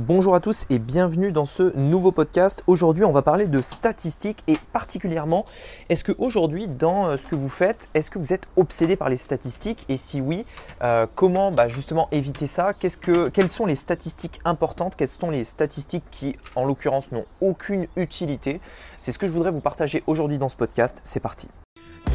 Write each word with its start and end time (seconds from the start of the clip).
Bonjour 0.00 0.34
à 0.34 0.40
tous 0.40 0.64
et 0.70 0.78
bienvenue 0.78 1.30
dans 1.30 1.44
ce 1.44 1.76
nouveau 1.76 2.10
podcast. 2.10 2.64
Aujourd'hui, 2.66 3.04
on 3.04 3.12
va 3.12 3.20
parler 3.20 3.46
de 3.48 3.60
statistiques 3.60 4.42
et 4.48 4.56
particulièrement, 4.72 5.44
est-ce 5.90 6.04
que 6.04 6.12
aujourd'hui, 6.16 6.68
dans 6.68 7.08
euh, 7.08 7.16
ce 7.18 7.26
que 7.26 7.34
vous 7.34 7.50
faites, 7.50 7.90
est-ce 7.92 8.10
que 8.10 8.18
vous 8.18 8.32
êtes 8.32 8.48
obsédé 8.56 8.96
par 8.96 9.10
les 9.10 9.18
statistiques? 9.18 9.84
Et 9.90 9.98
si 9.98 10.22
oui, 10.22 10.46
euh, 10.82 11.06
comment 11.14 11.52
bah, 11.52 11.68
justement 11.68 12.08
éviter 12.12 12.46
ça? 12.46 12.72
Que, 12.72 13.28
Quelles 13.28 13.50
sont 13.50 13.66
les 13.66 13.74
statistiques 13.74 14.40
importantes? 14.46 14.96
Quelles 14.96 15.06
sont 15.06 15.28
les 15.28 15.44
statistiques 15.44 16.04
qui, 16.10 16.34
en 16.56 16.64
l'occurrence, 16.64 17.12
n'ont 17.12 17.26
aucune 17.42 17.86
utilité? 17.96 18.62
C'est 19.00 19.12
ce 19.12 19.18
que 19.18 19.26
je 19.26 19.32
voudrais 19.32 19.50
vous 19.50 19.60
partager 19.60 20.02
aujourd'hui 20.06 20.38
dans 20.38 20.48
ce 20.48 20.56
podcast. 20.56 21.02
C'est 21.04 21.20
parti. 21.20 21.50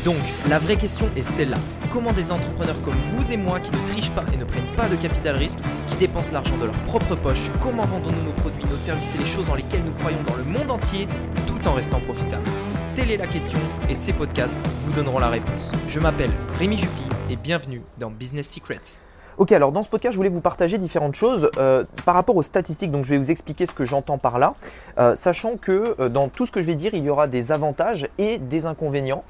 Donc, 0.05 0.17
la 0.47 0.59
vraie 0.59 0.77
question 0.77 1.09
est 1.15 1.23
celle-là. 1.23 1.57
Comment 1.91 2.13
des 2.13 2.31
entrepreneurs 2.31 2.79
comme 2.83 2.93
vous 3.11 3.31
et 3.31 3.38
moi 3.38 3.59
qui 3.59 3.71
ne 3.71 3.88
trichent 3.88 4.11
pas 4.11 4.23
et 4.31 4.38
ne 4.38 4.43
prennent 4.43 4.75
pas 4.77 4.88
de 4.88 4.95
capital 4.95 5.35
risque, 5.35 5.57
qui 5.88 5.95
dépensent 5.95 6.31
l'argent 6.31 6.55
de 6.57 6.65
leur 6.65 6.77
propre 6.83 7.15
poche, 7.15 7.49
comment 7.59 7.85
vendons-nous 7.85 8.21
nos 8.21 8.33
produits, 8.33 8.65
nos 8.65 8.77
services 8.77 9.16
et 9.16 9.17
les 9.17 9.25
choses 9.25 9.47
dans 9.47 9.55
lesquelles 9.55 9.83
nous 9.83 9.94
croyons 9.94 10.21
dans 10.27 10.35
le 10.35 10.44
monde 10.44 10.70
entier, 10.70 11.07
tout 11.47 11.67
en 11.67 11.73
restant 11.73 11.99
profitables? 12.02 12.47
Telle 12.94 13.09
est 13.09 13.17
la 13.17 13.25
question 13.25 13.57
et 13.89 13.95
ces 13.95 14.13
podcasts 14.13 14.55
vous 14.83 14.94
donneront 14.94 15.17
la 15.17 15.30
réponse. 15.30 15.71
Je 15.89 15.99
m'appelle 15.99 16.31
Rémi 16.59 16.77
Jupy 16.77 17.09
et 17.31 17.35
bienvenue 17.35 17.81
dans 17.97 18.11
Business 18.11 18.47
Secrets. 18.47 18.99
Ok, 19.38 19.52
alors 19.52 19.73
dans 19.73 19.84
ce 19.84 19.89
podcast, 19.89 20.13
je 20.13 20.17
voulais 20.17 20.30
vous 20.30 20.39
partager 20.39 20.77
différentes 20.77 21.16
choses 21.16 21.52
euh, 21.57 21.84
par 22.05 22.16
rapport 22.16 22.38
aux 22.38 22.41
statistiques. 22.41 22.89
Donc, 22.89 23.03
je 23.03 23.09
vais 23.09 23.17
vous 23.17 23.31
expliquer 23.31 23.66
ce 23.66 23.73
que 23.73 23.84
j'entends 23.84 24.17
par 24.17 24.39
là, 24.39 24.53
euh, 24.98 25.13
sachant 25.13 25.58
que 25.58 25.94
euh, 25.99 26.08
dans 26.08 26.30
tout 26.30 26.45
ce 26.45 26.53
que 26.53 26.61
je 26.61 26.66
vais 26.66 26.75
dire, 26.75 26.94
il 26.94 27.03
y 27.03 27.09
aura 27.09 27.27
des 27.27 27.52
avantages 27.52 28.08
et 28.17 28.38
des 28.38 28.66
inconvénients. 28.66 29.25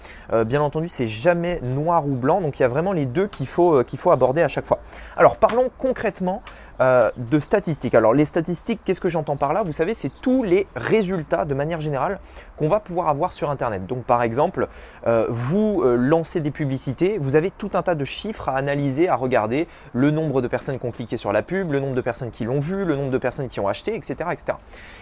bien 0.46 0.62
entendu, 0.62 0.90
c'est 0.90 1.08
jamais 1.08 1.60
noir 1.64 2.06
ou 2.08 2.12
blanc, 2.12 2.40
donc 2.40 2.60
il 2.60 2.62
y 2.62 2.66
a 2.66 2.68
vraiment 2.68 2.94
les 2.94 3.08
deux 3.08 3.26
qu'il 3.26 3.48
faut, 3.48 3.84
qu'il 3.84 3.98
faut 3.98 4.12
aborder 4.12 4.44
à 4.44 4.48
chaque 4.48 4.66
fois. 4.66 4.80
Alors, 5.18 5.38
parlons 5.38 5.70
concrètement 5.80 6.44
euh, 6.82 7.10
de 7.18 7.40
statistiques. 7.40 7.96
Alors 7.96 8.14
les 8.14 8.26
statistiques, 8.26 8.82
qu'est-ce 8.84 9.00
que 9.00 9.08
j'entends 9.08 9.38
par 9.38 9.54
là? 9.54 9.64
Vous 9.64 9.72
savez, 9.72 9.94
c'est 9.94 10.12
tous 10.22 10.44
les 10.44 10.68
résultats 10.76 11.46
de 11.46 11.54
manière 11.54 11.80
générale 11.80 12.20
qu'on 12.58 12.68
va 12.68 12.80
pouvoir 12.80 13.08
avoir 13.08 13.32
sur 13.32 13.50
Internet. 13.50 13.86
Donc 13.86 14.04
par 14.04 14.24
exemple, 14.24 14.68
euh, 15.08 15.26
vous 15.30 15.82
euh, 15.84 15.96
lancez 15.96 16.42
des 16.42 16.52
publicités, 16.52 17.18
vous 17.18 17.36
avez 17.38 17.50
tout 17.50 17.72
un 17.76 17.82
tas 17.82 17.96
de 17.96 18.04
chiffres 18.04 18.50
à 18.50 18.58
analyser, 18.58 19.08
à 19.08 19.16
regarder, 19.16 19.68
le 19.94 20.12
nombre 20.12 20.42
de 20.42 20.48
personnes 20.48 20.78
qui 20.78 20.86
ont 20.86 20.92
cliqué 20.92 21.16
sur 21.16 21.32
la 21.32 21.44
pub, 21.44 21.72
le 21.72 21.80
nombre 21.80 21.96
de 21.96 22.02
personnes 22.02 22.32
qui 22.32 22.44
l'ont 22.44 22.60
vu, 22.60 22.84
le 22.84 22.96
nombre 22.96 23.12
de 23.12 23.18
personnes 23.18 23.48
qui 23.48 23.60
ont 23.62 23.68
acheté, 23.68 23.96
etc., 23.96 24.16
etc. 24.32 24.58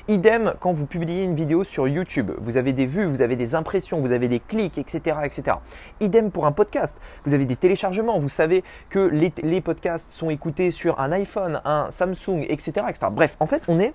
Idem 0.08 0.54
quand 0.60 0.74
vous 0.74 0.86
publiez 0.86 1.24
une 1.24 1.36
vidéo 1.36 1.64
sur 1.64 1.88
YouTube, 1.88 2.32
vous 2.38 2.58
avez 2.58 2.74
des 2.74 2.86
vues, 2.86 3.06
vous 3.06 3.24
avez 3.24 3.36
des 3.36 3.56
impressions, 3.56 4.00
vous 4.00 4.12
avez 4.12 4.28
des 4.28 4.40
clics, 4.40 4.78
etc., 4.78 5.18
etc. 5.24 5.58
Idem 6.02 6.30
pour 6.30 6.46
un 6.46 6.52
podcast, 6.52 7.02
vous 7.26 7.34
avez 7.34 7.46
des 7.46 7.56
téléchargements, 7.56 8.20
vous 8.20 8.30
savez 8.30 8.64
que 8.92 9.00
les, 9.00 9.34
les 9.42 9.62
podcasts 9.62 10.12
sont 10.12 10.30
écoutés 10.30 10.70
sur 10.70 11.00
un 11.00 11.12
iPhone, 11.12 11.62
un 11.66 11.90
Samsung, 11.92 12.46
etc. 12.48 12.86
etc. 12.90 13.08
Bref, 13.12 13.38
en 13.40 13.46
fait, 13.46 13.64
on 13.68 13.80
est 13.80 13.94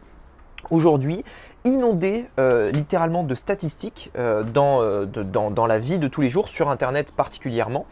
aujourd'hui 0.70 1.24
inondé 1.64 2.26
euh, 2.38 2.70
littéralement 2.70 3.24
de 3.24 3.34
statistiques 3.34 4.10
euh, 4.16 4.42
dans, 4.42 4.80
euh, 4.82 5.06
dans, 5.06 5.50
dans, 5.50 5.66
la 5.66 5.78
vie 5.78 5.98
de 5.98 6.08
tous 6.08 6.20
les 6.20 6.28
jours, 6.28 6.48
sur 6.48 6.68
Internet 6.70 7.12
particulièrement. 7.12 7.86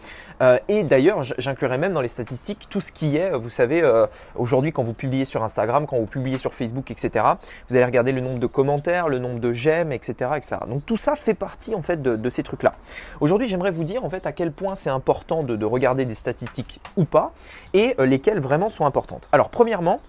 et 0.68 0.82
d'ailleurs, 0.84 1.22
j'inclurai 1.22 1.78
même 1.78 1.92
dans 1.92 2.00
les 2.00 2.08
statistiques 2.08 2.66
tout 2.68 2.80
ce 2.80 2.92
qui 2.92 3.16
est, 3.16 3.30
vous 3.30 3.48
savez, 3.48 3.82
aujourd'hui 4.34 4.72
quand 4.72 4.82
vous 4.82 4.92
publiez 4.92 5.24
sur 5.24 5.42
Instagram, 5.42 5.86
quand 5.86 5.96
vous 5.96 6.06
publiez 6.06 6.38
sur 6.38 6.54
Facebook, 6.54 6.90
etc., 6.90 7.24
vous 7.68 7.76
allez 7.76 7.84
regarder 7.84 8.12
le 8.12 8.20
nombre 8.20 8.38
de 8.38 8.46
commentaires, 8.46 9.08
le 9.08 9.18
nombre 9.18 9.40
de 9.40 9.52
j'aime, 9.52 9.92
etc., 9.92 10.32
etc. 10.36 10.56
Donc 10.68 10.84
tout 10.84 10.96
ça 10.96 11.16
fait 11.16 11.34
partie 11.34 11.74
en 11.74 11.82
fait 11.82 12.02
de, 12.02 12.30
ces 12.30 12.42
trucs-là. 12.42 12.74
Aujourd'hui, 13.20 13.48
j'aimerais 13.48 13.70
vous 13.70 13.84
dire 13.84 14.04
en 14.04 14.10
fait 14.10 14.26
à 14.26 14.32
quel 14.32 14.52
point 14.52 14.74
c'est 14.74 14.90
important 14.90 15.42
de 15.42 15.64
regarder 15.64 16.04
des 16.04 16.14
statistiques 16.14 16.80
ou 16.96 17.04
pas 17.04 17.32
et 17.72 17.94
lesquelles 17.98 18.40
vraiment 18.40 18.68
sont 18.68 18.86
importantes. 18.86 19.28
Alors 19.32 19.48
premièrement, 19.48 20.00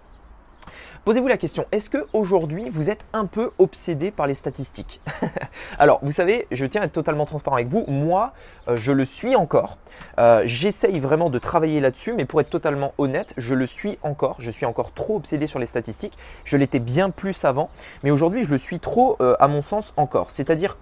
Posez-vous 1.07 1.29
la 1.29 1.37
question, 1.37 1.63
est-ce 1.71 1.89
que 1.89 2.05
aujourd'hui 2.11 2.69
vous 2.69 2.89
êtes 2.89 3.05
un 3.13 3.27
peu 3.27 3.51
obsédé 3.59 4.11
par 4.11 4.27
les 4.27 4.33
statistiques 4.33 4.99
Alors, 5.79 5.99
vous 6.01 6.11
savez, 6.11 6.47
je 6.51 6.65
tiens 6.65 6.81
à 6.81 6.83
être 6.83 6.91
totalement 6.91 7.25
transparent 7.25 7.55
avec 7.55 7.69
vous. 7.69 7.85
Moi, 7.87 8.33
euh, 8.67 8.75
je 8.75 8.91
le 8.91 9.05
suis 9.05 9.33
encore. 9.33 9.77
Euh, 10.19 10.41
j'essaye 10.43 10.99
vraiment 10.99 11.29
de 11.29 11.39
travailler 11.39 11.79
là-dessus, 11.79 12.11
mais 12.11 12.25
pour 12.25 12.41
être 12.41 12.49
totalement 12.49 12.93
honnête, 12.97 13.33
je 13.37 13.55
le 13.55 13.65
suis 13.65 13.97
encore. 14.03 14.35
Je 14.39 14.51
suis 14.51 14.65
encore 14.65 14.91
trop 14.91 15.15
obsédé 15.15 15.47
sur 15.47 15.59
les 15.59 15.65
statistiques. 15.65 16.17
Je 16.43 16.57
l'étais 16.57 16.79
bien 16.79 17.09
plus 17.09 17.45
avant, 17.45 17.69
mais 18.03 18.11
aujourd'hui, 18.11 18.43
je 18.43 18.51
le 18.51 18.57
suis 18.57 18.79
trop, 18.79 19.15
euh, 19.21 19.33
à 19.39 19.47
mon 19.47 19.61
sens, 19.61 19.93
encore. 19.95 20.29
C'est-à-dire, 20.29 20.75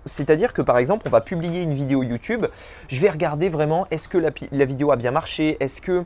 que 0.55 0.63
par 0.63 0.79
exemple, 0.79 1.05
on 1.05 1.11
va 1.11 1.21
publier 1.21 1.61
une 1.61 1.75
vidéo 1.75 2.01
YouTube. 2.01 2.47
Je 2.87 2.99
vais 2.99 3.11
regarder 3.11 3.47
vraiment, 3.49 3.85
est-ce 3.91 4.07
que 4.07 4.17
la, 4.17 4.31
la, 4.51 4.65
vidéo 4.65 4.91
a 4.91 4.95
bien 4.95 5.11
marché? 5.11 5.57
Est-ce 5.59 5.81
que, 5.81 6.03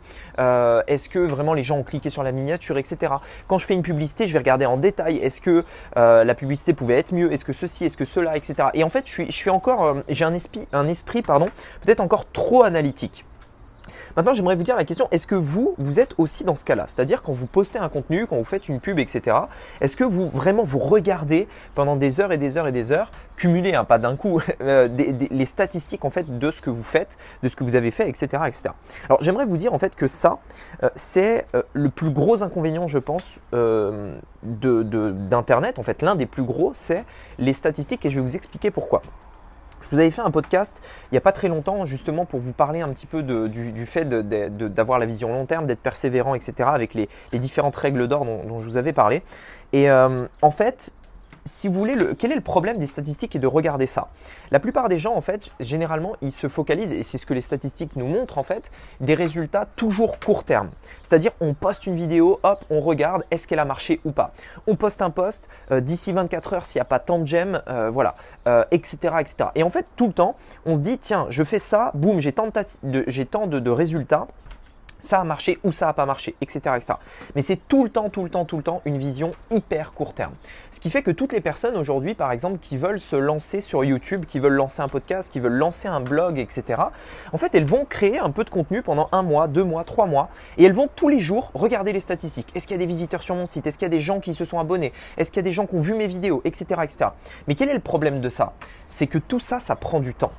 est-ce 0.87 1.07
que 1.07 1.19
vraiment 1.19 1.53
les 1.53 1.63
gens 1.63 1.77
ont 1.77 1.83
cliqué 1.83 2.09
sur 2.09 2.21
la 2.21 2.33
miniature, 2.33 2.77
etc. 2.77 3.13
Quand 3.47 3.57
je 3.57 3.65
fais 3.65 3.75
une 3.75 3.81
publicité 3.81 4.08
je 4.17 4.33
vais 4.33 4.39
regarder 4.39 4.65
en 4.65 4.77
détail. 4.77 5.17
Est-ce 5.17 5.41
que 5.41 5.63
euh, 5.97 6.23
la 6.23 6.35
publicité 6.35 6.73
pouvait 6.73 6.95
être 6.95 7.13
mieux? 7.13 7.31
Est-ce 7.31 7.45
que 7.45 7.53
ceci? 7.53 7.85
Est-ce 7.85 7.97
que 7.97 8.05
cela? 8.05 8.37
Etc. 8.37 8.55
Et 8.73 8.83
en 8.83 8.89
fait, 8.89 9.05
je 9.07 9.31
suis, 9.31 9.49
encore, 9.49 9.85
euh, 9.85 9.93
j'ai 10.09 10.25
un 10.25 10.33
esprit, 10.33 10.67
un 10.73 10.87
esprit, 10.87 11.21
pardon, 11.21 11.49
peut-être 11.83 12.01
encore 12.01 12.29
trop 12.31 12.63
analytique. 12.63 13.25
Maintenant, 14.15 14.33
j'aimerais 14.33 14.55
vous 14.55 14.63
dire 14.63 14.75
la 14.75 14.85
question, 14.85 15.07
est-ce 15.11 15.27
que 15.27 15.35
vous, 15.35 15.75
vous 15.77 15.99
êtes 15.99 16.13
aussi 16.17 16.43
dans 16.43 16.55
ce 16.55 16.65
cas-là? 16.65 16.85
C'est-à-dire 16.87 17.21
quand 17.21 17.33
vous 17.33 17.45
postez 17.45 17.79
un 17.79 17.89
contenu, 17.89 18.27
quand 18.27 18.37
vous 18.37 18.43
faites 18.43 18.69
une 18.69 18.79
pub, 18.79 18.99
etc., 18.99 19.37
est-ce 19.81 19.95
que 19.95 20.03
vous 20.03 20.29
vraiment 20.29 20.63
vous 20.63 20.79
regardez 20.79 21.47
pendant 21.75 21.95
des 21.95 22.21
heures 22.21 22.31
et 22.31 22.37
des 22.37 22.57
heures 22.57 22.67
et 22.67 22.71
des 22.71 22.91
heures, 22.91 23.11
cumuler, 23.35 23.73
hein, 23.73 23.85
pas 23.85 23.97
d'un 23.97 24.15
coup, 24.15 24.41
euh, 24.61 24.87
les 25.31 25.45
statistiques 25.45 26.05
en 26.05 26.09
fait 26.09 26.37
de 26.37 26.51
ce 26.51 26.61
que 26.61 26.69
vous 26.69 26.83
faites, 26.83 27.17
de 27.41 27.47
ce 27.47 27.55
que 27.55 27.63
vous 27.63 27.75
avez 27.75 27.91
fait, 27.91 28.07
etc. 28.09 28.43
etc. 28.45 28.69
Alors 29.05 29.21
j'aimerais 29.21 29.45
vous 29.45 29.57
dire 29.57 29.73
en 29.73 29.79
fait 29.79 29.95
que 29.95 30.07
ça, 30.07 30.39
euh, 30.83 30.89
c'est 30.95 31.45
euh, 31.55 31.63
le 31.73 31.89
plus 31.89 32.11
gros 32.11 32.43
inconvénient, 32.43 32.87
je 32.87 32.99
pense, 32.99 33.39
d'Internet. 34.43 35.79
En 35.79 35.83
fait, 35.83 36.01
l'un 36.01 36.15
des 36.15 36.25
plus 36.25 36.43
gros, 36.43 36.71
c'est 36.73 37.05
les 37.37 37.53
statistiques 37.53 38.05
et 38.05 38.09
je 38.09 38.15
vais 38.15 38.21
vous 38.21 38.35
expliquer 38.35 38.71
pourquoi. 38.71 39.01
Je 39.81 39.89
vous 39.89 39.99
avais 39.99 40.11
fait 40.11 40.21
un 40.21 40.31
podcast 40.31 40.81
il 41.11 41.13
n'y 41.13 41.17
a 41.17 41.21
pas 41.21 41.31
très 41.31 41.47
longtemps 41.47 41.85
justement 41.85 42.25
pour 42.25 42.39
vous 42.39 42.53
parler 42.53 42.81
un 42.81 42.89
petit 42.89 43.07
peu 43.07 43.23
du, 43.23 43.85
fait 43.85 44.05
d'avoir 44.05 44.99
la 44.99 45.05
vision 45.05 45.29
long 45.29 45.45
terme, 45.45 45.65
d'être 45.65 45.81
persévérant, 45.81 46.35
etc. 46.35 46.69
avec 46.71 46.93
les, 46.93 47.09
différentes 47.33 47.75
règles 47.75 48.07
d'or 48.07 48.25
dont, 48.25 48.59
je 48.59 48.65
vous 48.65 48.77
avais 48.77 48.93
parlé. 48.93 49.23
Et 49.71 49.89
euh, 49.89 50.25
en 50.41 50.51
fait, 50.51 50.93
si 51.49 51.67
vous 51.67 51.73
voulez, 51.73 51.95
le, 51.95 52.13
quel 52.13 52.31
est 52.31 52.35
le 52.35 52.41
problème 52.41 52.77
des 52.77 52.87
statistiques 52.87 53.35
et 53.35 53.39
de 53.39 53.47
regarder 53.47 53.87
ça? 53.87 54.09
La 54.51 54.59
plupart 54.59 54.89
des 54.89 54.97
gens, 54.97 55.15
en 55.15 55.21
fait, 55.21 55.51
généralement, 55.59 56.15
ils 56.21 56.31
se 56.31 56.47
focalisent, 56.47 56.93
et 56.93 57.03
c'est 57.03 57.17
ce 57.17 57.25
que 57.25 57.33
les 57.33 57.41
statistiques 57.41 57.95
nous 57.95 58.07
montrent, 58.07 58.37
en 58.37 58.43
fait, 58.43 58.71
des 59.01 59.15
résultats 59.15 59.65
toujours 59.75 60.19
court 60.19 60.43
terme. 60.43 60.69
C'est-à-dire, 61.03 61.31
on 61.41 61.53
poste 61.53 61.87
une 61.87 61.95
vidéo, 61.95 62.39
hop, 62.43 62.63
on 62.69 62.81
regarde, 62.81 63.23
est-ce 63.31 63.47
qu'elle 63.47 63.59
a 63.59 63.65
marché 63.65 63.99
ou 64.05 64.11
pas 64.11 64.33
On 64.67 64.75
poste 64.75 65.01
un 65.01 65.09
post, 65.09 65.49
euh, 65.71 65.81
d'ici 65.81 66.11
24 66.11 66.53
heures, 66.53 66.65
s'il 66.65 66.79
n'y 66.79 66.83
a 66.83 66.85
pas 66.85 66.99
tant 66.99 67.19
de 67.19 67.25
j'aime, 67.25 67.61
euh, 67.67 67.89
voilà, 67.89 68.15
etc., 68.71 68.97
euh, 69.03 69.17
etc. 69.19 69.49
Et 69.55 69.63
en 69.63 69.69
fait, 69.69 69.85
tout 69.95 70.07
le 70.07 70.13
temps, 70.13 70.35
on 70.65 70.75
se 70.75 70.79
dit, 70.79 70.97
tiens, 70.97 71.27
je 71.29 71.43
fais 71.43 71.59
ça, 71.59 71.91
boum, 71.93 72.19
j'ai 72.19 72.31
tant 72.31 72.47
de, 72.47 73.23
tant 73.23 73.47
de 73.47 73.69
résultats 73.69 74.27
ça 74.99 75.19
a 75.19 75.23
marché 75.23 75.59
ou 75.63 75.71
ça 75.71 75.87
n'a 75.87 75.93
pas 75.93 76.05
marché, 76.05 76.35
etc., 76.41 76.75
etc. 76.75 76.93
Mais 77.35 77.41
c'est 77.41 77.67
tout 77.67 77.83
le 77.83 77.89
temps, 77.89 78.09
tout 78.09 78.23
le 78.23 78.29
temps, 78.29 78.45
tout 78.45 78.57
le 78.57 78.63
temps 78.63 78.81
une 78.85 78.97
vision 78.97 79.31
hyper 79.51 79.93
court 79.93 80.13
terme. 80.13 80.33
Ce 80.71 80.79
qui 80.79 80.89
fait 80.89 81.01
que 81.01 81.11
toutes 81.11 81.33
les 81.33 81.41
personnes 81.41 81.75
aujourd'hui, 81.75 82.13
par 82.13 82.31
exemple, 82.31 82.59
qui 82.59 82.77
veulent 82.77 82.99
se 82.99 83.15
lancer 83.15 83.61
sur 83.61 83.83
YouTube, 83.83 84.25
qui 84.25 84.39
veulent 84.39 84.53
lancer 84.53 84.81
un 84.81 84.87
podcast, 84.87 85.31
qui 85.31 85.39
veulent 85.39 85.53
lancer 85.53 85.87
un 85.87 85.99
blog, 85.99 86.39
etc., 86.39 86.81
en 87.31 87.37
fait, 87.37 87.55
elles 87.55 87.65
vont 87.65 87.85
créer 87.85 88.19
un 88.19 88.31
peu 88.31 88.43
de 88.43 88.49
contenu 88.49 88.81
pendant 88.81 89.09
un 89.11 89.23
mois, 89.23 89.47
deux 89.47 89.63
mois, 89.63 89.83
trois 89.83 90.05
mois, 90.05 90.29
et 90.57 90.63
elles 90.63 90.73
vont 90.73 90.89
tous 90.93 91.09
les 91.09 91.19
jours 91.19 91.51
regarder 91.53 91.93
les 91.93 91.99
statistiques. 91.99 92.49
Est-ce 92.55 92.67
qu'il 92.67 92.75
y 92.75 92.79
a 92.79 92.85
des 92.85 92.85
visiteurs 92.85 93.23
sur 93.23 93.35
mon 93.35 93.45
site? 93.45 93.67
Est-ce 93.67 93.77
qu'il 93.77 93.85
y 93.85 93.87
a 93.87 93.89
des 93.89 93.99
gens 93.99 94.19
qui 94.19 94.33
se 94.33 94.45
sont 94.45 94.59
abonnés? 94.59 94.93
Est-ce 95.17 95.31
qu'il 95.31 95.37
y 95.37 95.39
a 95.39 95.43
des 95.43 95.53
gens 95.53 95.65
qui 95.65 95.75
ont 95.75 95.81
vu 95.81 95.93
mes 95.93 96.07
vidéos, 96.07 96.41
etc., 96.45 96.81
etc. 96.83 97.11
Mais 97.47 97.55
quel 97.55 97.69
est 97.69 97.73
le 97.73 97.79
problème 97.79 98.21
de 98.21 98.29
ça? 98.29 98.53
C'est 98.87 99.07
que 99.07 99.17
tout 99.17 99.39
ça, 99.39 99.59
ça 99.59 99.75
prend 99.75 99.99
du 99.99 100.13
temps. 100.13 100.31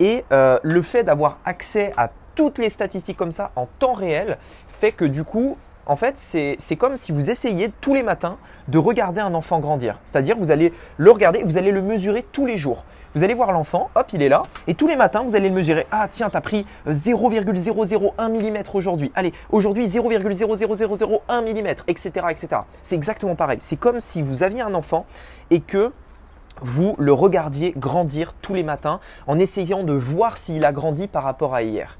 Et 0.00 0.24
euh, 0.32 0.58
le 0.62 0.82
fait 0.82 1.04
d'avoir 1.04 1.38
accès 1.44 1.92
à 1.96 2.10
toutes 2.36 2.58
les 2.58 2.70
statistiques 2.70 3.16
comme 3.16 3.32
ça 3.32 3.50
en 3.56 3.66
temps 3.66 3.94
réel 3.94 4.38
fait 4.80 4.92
que 4.92 5.04
du 5.04 5.24
coup, 5.24 5.56
en 5.86 5.96
fait, 5.96 6.14
c'est 6.16 6.76
comme 6.76 6.96
si 6.96 7.12
vous 7.12 7.30
essayiez 7.30 7.70
tous 7.80 7.94
les 7.94 8.02
matins 8.02 8.38
de 8.68 8.78
regarder 8.78 9.20
un 9.20 9.34
enfant 9.34 9.58
grandir. 9.58 9.98
C'est-à-dire, 10.04 10.36
vous 10.36 10.50
allez 10.50 10.72
le 10.96 11.10
regarder, 11.10 11.42
vous 11.44 11.58
allez 11.58 11.72
le 11.72 11.82
mesurer 11.82 12.24
tous 12.32 12.46
les 12.46 12.58
jours. 12.58 12.84
Vous 13.14 13.22
allez 13.22 13.34
voir 13.34 13.52
l'enfant, 13.52 13.88
hop, 13.94 14.08
il 14.12 14.20
est 14.20 14.28
là, 14.28 14.42
et 14.66 14.74
tous 14.74 14.88
les 14.88 14.96
matins, 14.96 15.22
vous 15.22 15.36
allez 15.36 15.48
le 15.48 15.54
mesurer. 15.54 15.86
Ah, 15.90 16.06
tiens, 16.10 16.28
tu 16.28 16.36
as 16.36 16.40
pris 16.42 16.66
0,001 16.86 18.28
mm 18.28 18.58
aujourd'hui. 18.74 19.10
Allez, 19.14 19.32
aujourd'hui 19.50 19.86
0,00001 19.86 21.40
mm, 21.40 21.66
etc., 21.86 22.26
etc. 22.28 22.48
C'est 22.82 22.96
exactement 22.96 23.34
pareil. 23.34 23.58
C'est 23.62 23.78
comme 23.78 24.00
si 24.00 24.20
vous 24.20 24.42
aviez 24.42 24.60
un 24.60 24.74
enfant 24.74 25.06
et 25.50 25.60
que 25.60 25.92
vous 26.60 26.94
le 26.98 27.12
regardiez 27.12 27.72
grandir 27.76 28.34
tous 28.34 28.54
les 28.54 28.62
matins 28.62 29.00
en 29.26 29.38
essayant 29.38 29.82
de 29.82 29.92
voir 29.92 30.36
s'il 30.36 30.64
a 30.64 30.72
grandi 30.72 31.06
par 31.06 31.22
rapport 31.22 31.54
à 31.54 31.62
hier. 31.62 31.96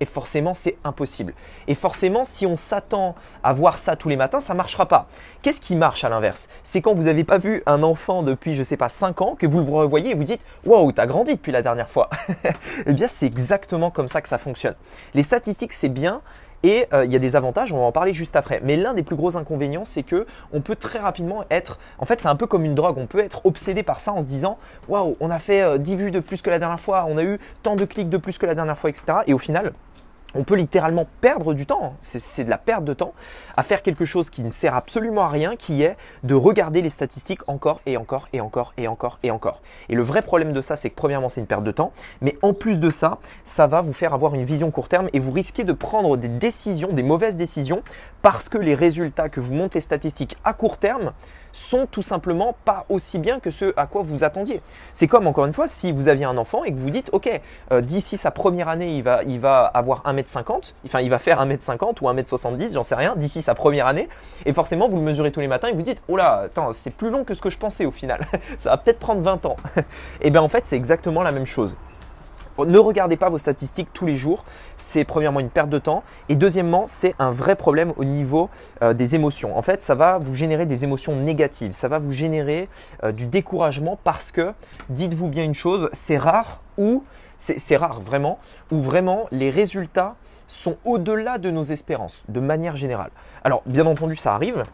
Et 0.00 0.06
forcément, 0.06 0.54
c'est 0.54 0.78
impossible. 0.82 1.34
Et 1.68 1.74
forcément, 1.74 2.24
si 2.24 2.46
on 2.46 2.56
s'attend 2.56 3.14
à 3.42 3.52
voir 3.52 3.78
ça 3.78 3.96
tous 3.96 4.08
les 4.08 4.16
matins, 4.16 4.40
ça 4.40 4.54
ne 4.54 4.56
marchera 4.56 4.86
pas. 4.86 5.08
Qu'est-ce 5.42 5.60
qui 5.60 5.76
marche 5.76 6.04
à 6.04 6.08
l'inverse? 6.08 6.48
C'est 6.62 6.80
quand 6.80 6.94
vous 6.94 7.02
n'avez 7.02 7.24
pas 7.24 7.36
vu 7.36 7.62
un 7.66 7.82
enfant 7.82 8.22
depuis, 8.22 8.54
je 8.54 8.60
ne 8.60 8.64
sais 8.64 8.78
pas, 8.78 8.88
5 8.88 9.20
ans, 9.20 9.34
que 9.38 9.46
vous 9.46 9.58
le 9.58 9.70
revoyez 9.70 10.12
et 10.12 10.14
vous 10.14 10.24
dites 10.24 10.40
Waouh, 10.64 10.92
as 10.96 11.06
grandi 11.06 11.34
depuis 11.34 11.52
la 11.52 11.60
dernière 11.60 11.90
fois. 11.90 12.08
eh 12.86 12.92
bien, 12.94 13.08
c'est 13.08 13.26
exactement 13.26 13.90
comme 13.90 14.08
ça 14.08 14.22
que 14.22 14.28
ça 14.28 14.38
fonctionne. 14.38 14.74
Les 15.12 15.22
statistiques, 15.22 15.74
c'est 15.74 15.90
bien 15.90 16.22
Et 16.62 16.86
euh, 16.94 17.04
il 17.04 17.12
y 17.12 17.16
a 17.16 17.18
des 17.18 17.36
avantages, 17.36 17.70
on 17.74 17.78
va 17.78 17.84
en 17.84 17.92
parler 17.92 18.14
juste 18.14 18.36
après. 18.36 18.62
Mais 18.64 18.78
l'un 18.78 18.94
des 18.94 19.02
plus 19.02 19.16
gros 19.16 19.36
inconvénients, 19.36 19.84
c'est 19.84 20.02
que 20.02 20.26
on 20.54 20.62
peut 20.62 20.76
très 20.76 20.98
rapidement 20.98 21.44
être, 21.50 21.78
en 21.98 22.06
fait, 22.06 22.22
c'est 22.22 22.28
un 22.28 22.36
peu 22.36 22.46
comme 22.46 22.64
une 22.64 22.74
drogue. 22.74 22.96
On 22.96 23.06
peut 23.06 23.20
être 23.20 23.44
obsédé 23.44 23.82
par 23.82 24.00
ça 24.00 24.12
en 24.12 24.22
se 24.22 24.26
disant, 24.26 24.56
waouh, 24.88 25.18
on 25.20 25.30
a 25.30 25.38
fait 25.38 25.78
10 25.78 25.96
vues 25.96 26.10
de 26.10 26.20
plus 26.20 26.40
que 26.40 26.48
la 26.48 26.58
dernière 26.58 26.80
fois, 26.80 27.04
on 27.06 27.18
a 27.18 27.22
eu 27.22 27.38
tant 27.62 27.76
de 27.76 27.84
clics 27.84 28.08
de 28.08 28.16
plus 28.16 28.38
que 28.38 28.46
la 28.46 28.54
dernière 28.54 28.78
fois, 28.78 28.88
etc. 28.88 29.18
Et 29.26 29.34
au 29.34 29.38
final, 29.38 29.74
on 30.34 30.44
peut 30.44 30.54
littéralement 30.54 31.06
perdre 31.20 31.54
du 31.54 31.66
temps, 31.66 31.94
c'est 32.00 32.44
de 32.44 32.50
la 32.50 32.58
perte 32.58 32.84
de 32.84 32.94
temps, 32.94 33.12
à 33.56 33.62
faire 33.62 33.82
quelque 33.82 34.04
chose 34.04 34.30
qui 34.30 34.42
ne 34.42 34.50
sert 34.50 34.74
absolument 34.74 35.24
à 35.24 35.28
rien, 35.28 35.56
qui 35.56 35.82
est 35.82 35.96
de 36.22 36.34
regarder 36.34 36.82
les 36.82 36.90
statistiques 36.90 37.40
encore 37.48 37.80
et 37.86 37.96
encore 37.96 38.28
et 38.32 38.40
encore 38.40 38.72
et 38.76 38.86
encore 38.86 39.18
et 39.22 39.30
encore. 39.30 39.60
Et 39.88 39.94
le 39.94 40.02
vrai 40.02 40.22
problème 40.22 40.52
de 40.52 40.62
ça, 40.62 40.76
c'est 40.76 40.90
que 40.90 40.94
premièrement, 40.94 41.28
c'est 41.28 41.40
une 41.40 41.46
perte 41.46 41.64
de 41.64 41.72
temps, 41.72 41.92
mais 42.20 42.38
en 42.42 42.52
plus 42.52 42.78
de 42.78 42.90
ça, 42.90 43.18
ça 43.44 43.66
va 43.66 43.80
vous 43.80 43.92
faire 43.92 44.14
avoir 44.14 44.34
une 44.34 44.44
vision 44.44 44.70
court 44.70 44.88
terme 44.88 45.08
et 45.12 45.18
vous 45.18 45.32
risquez 45.32 45.64
de 45.64 45.72
prendre 45.72 46.16
des 46.16 46.28
décisions, 46.28 46.92
des 46.92 47.02
mauvaises 47.02 47.36
décisions, 47.36 47.82
parce 48.22 48.48
que 48.48 48.58
les 48.58 48.74
résultats 48.74 49.28
que 49.28 49.40
vous 49.40 49.54
montez 49.54 49.80
statistiques 49.80 50.36
à 50.44 50.52
court 50.52 50.78
terme 50.78 51.12
sont 51.52 51.86
tout 51.86 52.02
simplement 52.02 52.54
pas 52.64 52.86
aussi 52.88 53.18
bien 53.18 53.40
que 53.40 53.50
ce 53.50 53.72
à 53.76 53.86
quoi 53.86 54.02
vous 54.02 54.24
attendiez. 54.24 54.60
C'est 54.92 55.06
comme 55.06 55.26
encore 55.26 55.46
une 55.46 55.52
fois, 55.52 55.68
si 55.68 55.92
vous 55.92 56.08
aviez 56.08 56.24
un 56.24 56.36
enfant 56.36 56.64
et 56.64 56.72
que 56.72 56.78
vous 56.78 56.90
dites, 56.90 57.10
ok, 57.12 57.40
euh, 57.72 57.80
d'ici 57.80 58.16
sa 58.16 58.30
première 58.30 58.68
année, 58.68 58.96
il 58.96 59.02
va, 59.02 59.22
il 59.24 59.40
va 59.40 59.64
avoir 59.64 60.02
1m50, 60.04 60.74
enfin 60.86 61.00
il 61.00 61.10
va 61.10 61.18
faire 61.18 61.44
1m50 61.44 62.02
ou 62.02 62.08
1m70, 62.08 62.74
j'en 62.74 62.84
sais 62.84 62.94
rien, 62.94 63.14
d'ici 63.16 63.42
sa 63.42 63.54
première 63.54 63.86
année, 63.86 64.08
et 64.46 64.52
forcément 64.52 64.88
vous 64.88 64.96
le 64.96 65.02
mesurez 65.02 65.32
tous 65.32 65.40
les 65.40 65.48
matins 65.48 65.68
et 65.68 65.72
vous 65.72 65.82
dites, 65.82 66.02
oh 66.08 66.16
là, 66.16 66.42
attends, 66.46 66.72
c'est 66.72 66.90
plus 66.90 67.10
long 67.10 67.24
que 67.24 67.34
ce 67.34 67.40
que 67.40 67.50
je 67.50 67.58
pensais 67.58 67.86
au 67.86 67.90
final, 67.90 68.26
ça 68.58 68.70
va 68.70 68.76
peut-être 68.76 68.98
prendre 68.98 69.20
20 69.20 69.46
ans. 69.46 69.56
et 69.76 69.82
eh 70.22 70.30
bien 70.30 70.42
en 70.42 70.48
fait, 70.48 70.66
c'est 70.66 70.76
exactement 70.76 71.22
la 71.22 71.32
même 71.32 71.46
chose. 71.46 71.76
Ne 72.66 72.78
regardez 72.78 73.16
pas 73.16 73.28
vos 73.28 73.38
statistiques 73.38 73.88
tous 73.92 74.06
les 74.06 74.16
jours. 74.16 74.44
C'est 74.76 75.04
premièrement 75.04 75.40
une 75.40 75.50
perte 75.50 75.68
de 75.68 75.78
temps. 75.78 76.02
Et 76.28 76.34
deuxièmement, 76.34 76.84
c'est 76.86 77.14
un 77.18 77.30
vrai 77.30 77.56
problème 77.56 77.92
au 77.96 78.04
niveau 78.04 78.50
euh, 78.82 78.92
des 78.92 79.14
émotions. 79.14 79.56
En 79.56 79.62
fait, 79.62 79.82
ça 79.82 79.94
va 79.94 80.18
vous 80.18 80.34
générer 80.34 80.66
des 80.66 80.84
émotions 80.84 81.16
négatives. 81.16 81.72
Ça 81.72 81.88
va 81.88 81.98
vous 81.98 82.12
générer 82.12 82.68
euh, 83.04 83.12
du 83.12 83.26
découragement 83.26 83.98
parce 84.02 84.30
que, 84.32 84.52
dites-vous 84.88 85.28
bien 85.28 85.44
une 85.44 85.54
chose, 85.54 85.88
c'est 85.92 86.18
rare 86.18 86.60
ou, 86.78 87.04
c'est 87.36 87.76
rare 87.76 88.00
vraiment, 88.00 88.38
où 88.70 88.80
vraiment 88.80 89.26
les 89.30 89.50
résultats 89.50 90.14
sont 90.46 90.76
au-delà 90.84 91.38
de 91.38 91.50
nos 91.50 91.62
espérances, 91.62 92.24
de 92.28 92.40
manière 92.40 92.76
générale. 92.76 93.10
Alors, 93.44 93.62
bien 93.66 93.86
entendu, 93.86 94.16
ça 94.16 94.34
arrive. 94.34 94.64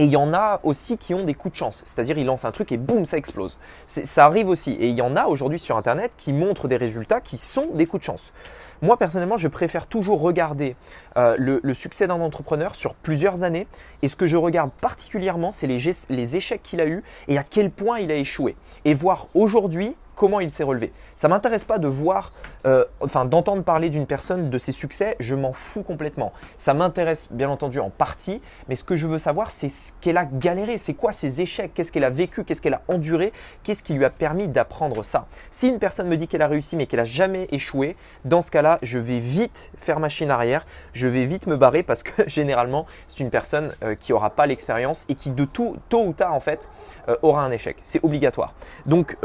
Et 0.00 0.04
il 0.04 0.10
y 0.10 0.16
en 0.16 0.32
a 0.32 0.60
aussi 0.62 0.96
qui 0.96 1.12
ont 1.12 1.24
des 1.24 1.34
coups 1.34 1.52
de 1.52 1.58
chance, 1.58 1.82
c'est-à-dire 1.84 2.16
ils 2.16 2.24
lancent 2.24 2.46
un 2.46 2.52
truc 2.52 2.72
et 2.72 2.78
boum, 2.78 3.04
ça 3.04 3.18
explose. 3.18 3.58
Ça 3.86 4.24
arrive 4.24 4.48
aussi. 4.48 4.72
Et 4.72 4.88
il 4.88 4.94
y 4.94 5.02
en 5.02 5.14
a 5.14 5.26
aujourd'hui 5.26 5.58
sur 5.58 5.76
Internet 5.76 6.12
qui 6.16 6.32
montrent 6.32 6.68
des 6.68 6.78
résultats 6.78 7.20
qui 7.20 7.36
sont 7.36 7.66
des 7.74 7.84
coups 7.84 8.00
de 8.00 8.06
chance. 8.06 8.32
Moi 8.80 8.96
personnellement, 8.96 9.36
je 9.36 9.46
préfère 9.46 9.86
toujours 9.86 10.22
regarder 10.22 10.74
euh, 11.18 11.36
le, 11.38 11.74
succès 11.74 12.06
d'un 12.06 12.18
entrepreneur 12.22 12.76
sur 12.76 12.94
plusieurs 12.94 13.42
années. 13.42 13.66
Et 14.00 14.08
ce 14.08 14.16
que 14.16 14.24
je 14.24 14.38
regarde 14.38 14.70
particulièrement, 14.80 15.52
c'est 15.52 15.66
les, 15.66 15.90
les 16.08 16.36
échecs 16.36 16.62
qu'il 16.62 16.80
a 16.80 16.86
eus 16.86 17.02
et 17.28 17.36
à 17.36 17.42
quel 17.42 17.70
point 17.70 17.98
il 17.98 18.10
a 18.10 18.14
échoué. 18.14 18.56
Et 18.86 18.94
voir 18.94 19.26
aujourd'hui 19.34 19.94
comment 20.20 20.40
il 20.40 20.50
s'est 20.50 20.64
relevé. 20.64 20.92
Ça 21.16 21.28
m'intéresse 21.28 21.64
pas 21.64 21.78
de 21.78 21.88
voir, 21.88 22.32
euh, 22.66 22.84
enfin 23.00 23.24
d'entendre 23.24 23.62
parler 23.62 23.88
d'une 23.88 24.04
personne 24.04 24.50
de 24.50 24.58
ses 24.58 24.70
succès, 24.70 25.16
je 25.18 25.34
m'en 25.34 25.54
fous 25.54 25.82
complètement. 25.82 26.34
Ça 26.58 26.74
m'intéresse 26.74 27.28
bien 27.30 27.48
entendu 27.48 27.80
en 27.80 27.88
partie, 27.88 28.42
mais 28.68 28.74
ce 28.74 28.84
que 28.84 28.96
je 28.96 29.06
veux 29.06 29.16
savoir, 29.16 29.50
c'est 29.50 29.70
ce 29.70 29.92
qu'elle 30.02 30.18
a 30.18 30.26
galéré, 30.26 30.76
c'est 30.76 30.92
quoi 30.92 31.12
ses 31.12 31.40
échecs, 31.40 31.72
qu'est-ce 31.72 31.90
qu'elle 31.90 32.04
a 32.04 32.10
vécu, 32.10 32.44
qu'est-ce 32.44 32.60
qu'elle 32.60 32.74
a 32.74 32.82
enduré, 32.88 33.32
qu'est-ce 33.62 33.82
qui 33.82 33.94
lui 33.94 34.04
a 34.04 34.10
permis 34.10 34.46
d'apprendre 34.46 35.02
ça. 35.02 35.24
Si 35.50 35.70
une 35.70 35.78
personne 35.78 36.06
me 36.06 36.18
dit 36.18 36.28
qu'elle 36.28 36.42
a 36.42 36.48
réussi 36.48 36.76
mais 36.76 36.84
qu'elle 36.84 37.00
a 37.00 37.04
jamais 37.04 37.48
échoué, 37.50 37.96
dans 38.26 38.42
ce 38.42 38.50
cas-là, 38.50 38.76
je 38.82 38.98
vais 38.98 39.20
vite 39.20 39.72
faire 39.74 40.00
machine 40.00 40.30
arrière, 40.30 40.66
je 40.92 41.08
vais 41.08 41.24
vite 41.24 41.46
me 41.46 41.56
barrer 41.56 41.82
parce 41.82 42.02
que 42.02 42.24
généralement, 42.28 42.84
c'est 43.08 43.20
une 43.20 43.30
personne 43.30 43.72
euh, 43.82 43.94
qui 43.94 44.12
aura 44.12 44.28
pas 44.28 44.44
l'expérience 44.44 45.06
et 45.08 45.14
qui 45.14 45.30
de 45.30 45.46
tout, 45.46 45.78
tôt 45.88 46.04
ou 46.04 46.12
tard 46.12 46.34
en 46.34 46.40
fait, 46.40 46.68
euh, 47.08 47.16
aura 47.22 47.42
un 47.42 47.50
échec. 47.50 47.78
C'est 47.84 48.04
obligatoire. 48.04 48.52
Donc 48.84 49.16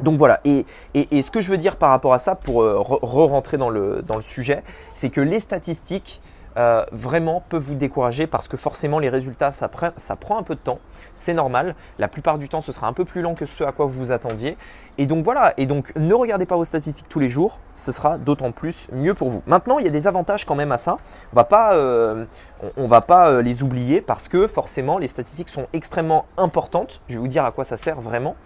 donc 0.00 0.18
voilà, 0.18 0.40
et, 0.44 0.64
ce 0.94 1.30
que 1.30 1.40
je 1.40 1.50
veux 1.50 1.56
dire 1.56 1.76
par 1.76 1.90
rapport 1.90 2.12
à 2.12 2.18
ça, 2.18 2.34
pour 2.34 2.62
euh, 2.62 2.76
re-rentrer 2.78 3.58
dans 3.58 3.70
le, 3.70 4.02
dans 4.02 4.16
le 4.16 4.22
sujet, 4.22 4.62
c'est 4.94 5.10
que 5.10 5.20
les 5.20 5.40
statistiques, 5.40 6.20
euh, 6.56 6.84
vraiment 6.90 7.42
peuvent 7.48 7.62
vous 7.62 7.74
décourager 7.74 8.26
parce 8.26 8.48
que 8.48 8.56
forcément 8.56 8.98
les 8.98 9.08
résultats 9.08 9.52
ça, 9.52 9.70
ça 9.96 10.16
prend 10.16 10.38
un 10.38 10.42
peu 10.42 10.54
de 10.54 10.60
temps, 10.60 10.80
c'est 11.14 11.34
normal. 11.34 11.76
La 11.98 12.08
plupart 12.08 12.38
du 12.38 12.48
temps 12.48 12.60
ce 12.60 12.72
sera 12.72 12.86
un 12.88 12.92
peu 12.92 13.04
plus 13.04 13.22
lent 13.22 13.34
que 13.34 13.46
ce 13.46 13.62
à 13.62 13.72
quoi 13.72 13.86
vous 13.86 13.92
vous 13.92 14.12
attendiez. 14.12 14.56
Et 14.98 15.06
donc 15.06 15.24
voilà, 15.24 15.54
et 15.56 15.66
donc 15.66 15.92
ne 15.96 16.12
regardez 16.14 16.46
pas 16.46 16.56
vos 16.56 16.64
statistiques 16.64 17.08
tous 17.08 17.20
les 17.20 17.28
jours, 17.28 17.60
ce 17.74 17.92
sera 17.92 18.18
d'autant 18.18 18.50
plus 18.50 18.88
mieux 18.92 19.14
pour 19.14 19.30
vous. 19.30 19.42
Maintenant 19.46 19.78
il 19.78 19.84
y 19.84 19.88
a 19.88 19.92
des 19.92 20.06
avantages 20.06 20.44
quand 20.44 20.54
même 20.56 20.72
à 20.72 20.78
ça. 20.78 20.96
On 21.32 21.36
va 21.36 21.44
pas, 21.44 21.74
euh, 21.74 22.24
on, 22.76 22.86
va 22.86 23.00
pas 23.00 23.30
euh, 23.30 23.42
les 23.42 23.62
oublier 23.62 24.00
parce 24.00 24.26
que 24.28 24.46
forcément 24.46 24.98
les 24.98 25.08
statistiques 25.08 25.48
sont 25.48 25.66
extrêmement 25.72 26.26
importantes. 26.36 27.00
Je 27.08 27.14
vais 27.14 27.20
vous 27.20 27.28
dire 27.28 27.44
à 27.44 27.52
quoi 27.52 27.64
ça 27.64 27.76
sert 27.76 28.00
vraiment. 28.00 28.36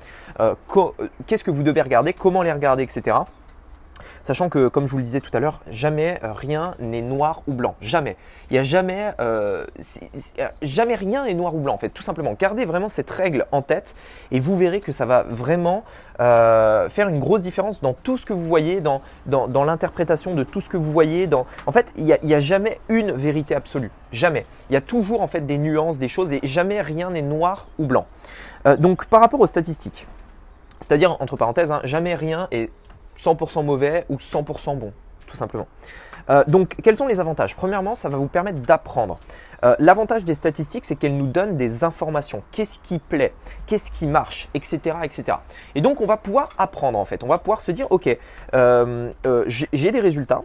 Qu'est-ce 1.26 1.44
que 1.44 1.50
vous 1.50 1.62
devez 1.62 1.80
regarder, 1.80 2.12
comment 2.12 2.42
les 2.42 2.52
regarder, 2.52 2.82
etc. 2.82 3.16
Sachant 4.22 4.48
que, 4.48 4.68
comme 4.68 4.86
je 4.86 4.92
vous 4.92 4.98
le 4.98 5.02
disais 5.02 5.20
tout 5.20 5.30
à 5.34 5.40
l'heure, 5.40 5.60
jamais 5.70 6.18
euh, 6.22 6.32
rien 6.32 6.74
n'est 6.78 7.02
noir 7.02 7.42
ou 7.46 7.52
blanc. 7.52 7.74
Jamais. 7.80 8.16
Il 8.50 8.54
n'y 8.54 8.58
a 8.58 8.62
jamais, 8.62 9.12
euh, 9.20 9.66
jamais 10.62 10.94
rien 10.94 11.24
n'est 11.24 11.34
noir 11.34 11.54
ou 11.54 11.58
blanc 11.58 11.74
en 11.74 11.78
fait. 11.78 11.90
Tout 11.90 12.02
simplement, 12.02 12.34
gardez 12.38 12.64
vraiment 12.64 12.88
cette 12.88 13.10
règle 13.10 13.46
en 13.52 13.62
tête 13.62 13.94
et 14.30 14.40
vous 14.40 14.56
verrez 14.56 14.80
que 14.80 14.92
ça 14.92 15.06
va 15.06 15.24
vraiment 15.24 15.84
euh, 16.20 16.88
faire 16.88 17.08
une 17.08 17.18
grosse 17.18 17.42
différence 17.42 17.80
dans 17.80 17.94
tout 17.94 18.18
ce 18.18 18.26
que 18.26 18.32
vous 18.32 18.46
voyez, 18.46 18.80
dans, 18.80 19.00
l'interprétation 19.26 20.34
de 20.34 20.44
tout 20.44 20.60
ce 20.60 20.68
que 20.68 20.76
vous 20.76 20.92
voyez. 20.92 21.26
Dans... 21.26 21.46
En 21.66 21.72
fait, 21.72 21.92
il 21.96 22.04
n'y 22.04 22.12
a, 22.12 22.36
a, 22.36 22.40
jamais 22.40 22.80
une 22.88 23.12
vérité 23.12 23.54
absolue. 23.54 23.90
Jamais. 24.12 24.46
Il 24.70 24.74
y 24.74 24.76
a 24.76 24.80
toujours 24.80 25.20
en 25.20 25.28
fait 25.28 25.46
des 25.46 25.58
nuances, 25.58 25.98
des 25.98 26.08
choses 26.08 26.32
et 26.32 26.40
jamais 26.42 26.80
rien 26.80 27.10
n'est 27.10 27.22
noir 27.22 27.66
ou 27.78 27.86
blanc. 27.86 28.06
donc, 28.78 29.06
par 29.06 29.20
rapport 29.20 29.40
aux 29.40 29.46
statistiques, 29.46 30.06
c'est-à-dire, 30.80 31.16
entre 31.20 31.36
parenthèses, 31.36 31.72
hein, 31.72 31.80
jamais 31.84 32.14
rien 32.14 32.46
est 32.50 32.70
100% 33.18 33.64
mauvais 33.64 34.04
ou 34.08 34.16
100% 34.16 34.78
bon, 34.78 34.92
tout 35.26 35.36
simplement. 35.36 35.66
Euh, 36.30 36.42
donc, 36.46 36.76
quels 36.82 36.96
sont 36.96 37.06
les 37.06 37.20
avantages? 37.20 37.54
Premièrement, 37.54 37.94
ça 37.94 38.08
va 38.08 38.16
vous 38.16 38.28
permettre 38.28 38.60
d'apprendre. 38.60 39.18
Euh, 39.64 39.74
l'avantage 39.78 40.24
des 40.24 40.34
statistiques, 40.34 40.84
c'est 40.84 40.96
qu'elles 40.96 41.16
nous 41.16 41.26
donnent 41.26 41.56
des 41.56 41.84
informations. 41.84 42.42
Qu'est-ce 42.52 42.78
qui 42.78 42.98
plaît? 42.98 43.34
Qu'est-ce 43.66 43.92
qui 43.92 44.06
marche? 44.06 44.48
Etc. 44.54 44.80
etc. 45.02 45.38
Et 45.74 45.80
donc, 45.80 46.00
on 46.00 46.06
va 46.06 46.16
pouvoir 46.16 46.48
apprendre 46.58 46.98
en 46.98 47.04
fait. 47.04 47.22
On 47.22 47.28
va 47.28 47.38
pouvoir 47.38 47.60
se 47.60 47.72
dire, 47.72 47.86
ok, 47.90 48.16
euh, 48.54 49.12
j'ai 49.44 49.90
des 49.90 50.00
résultats. 50.00 50.42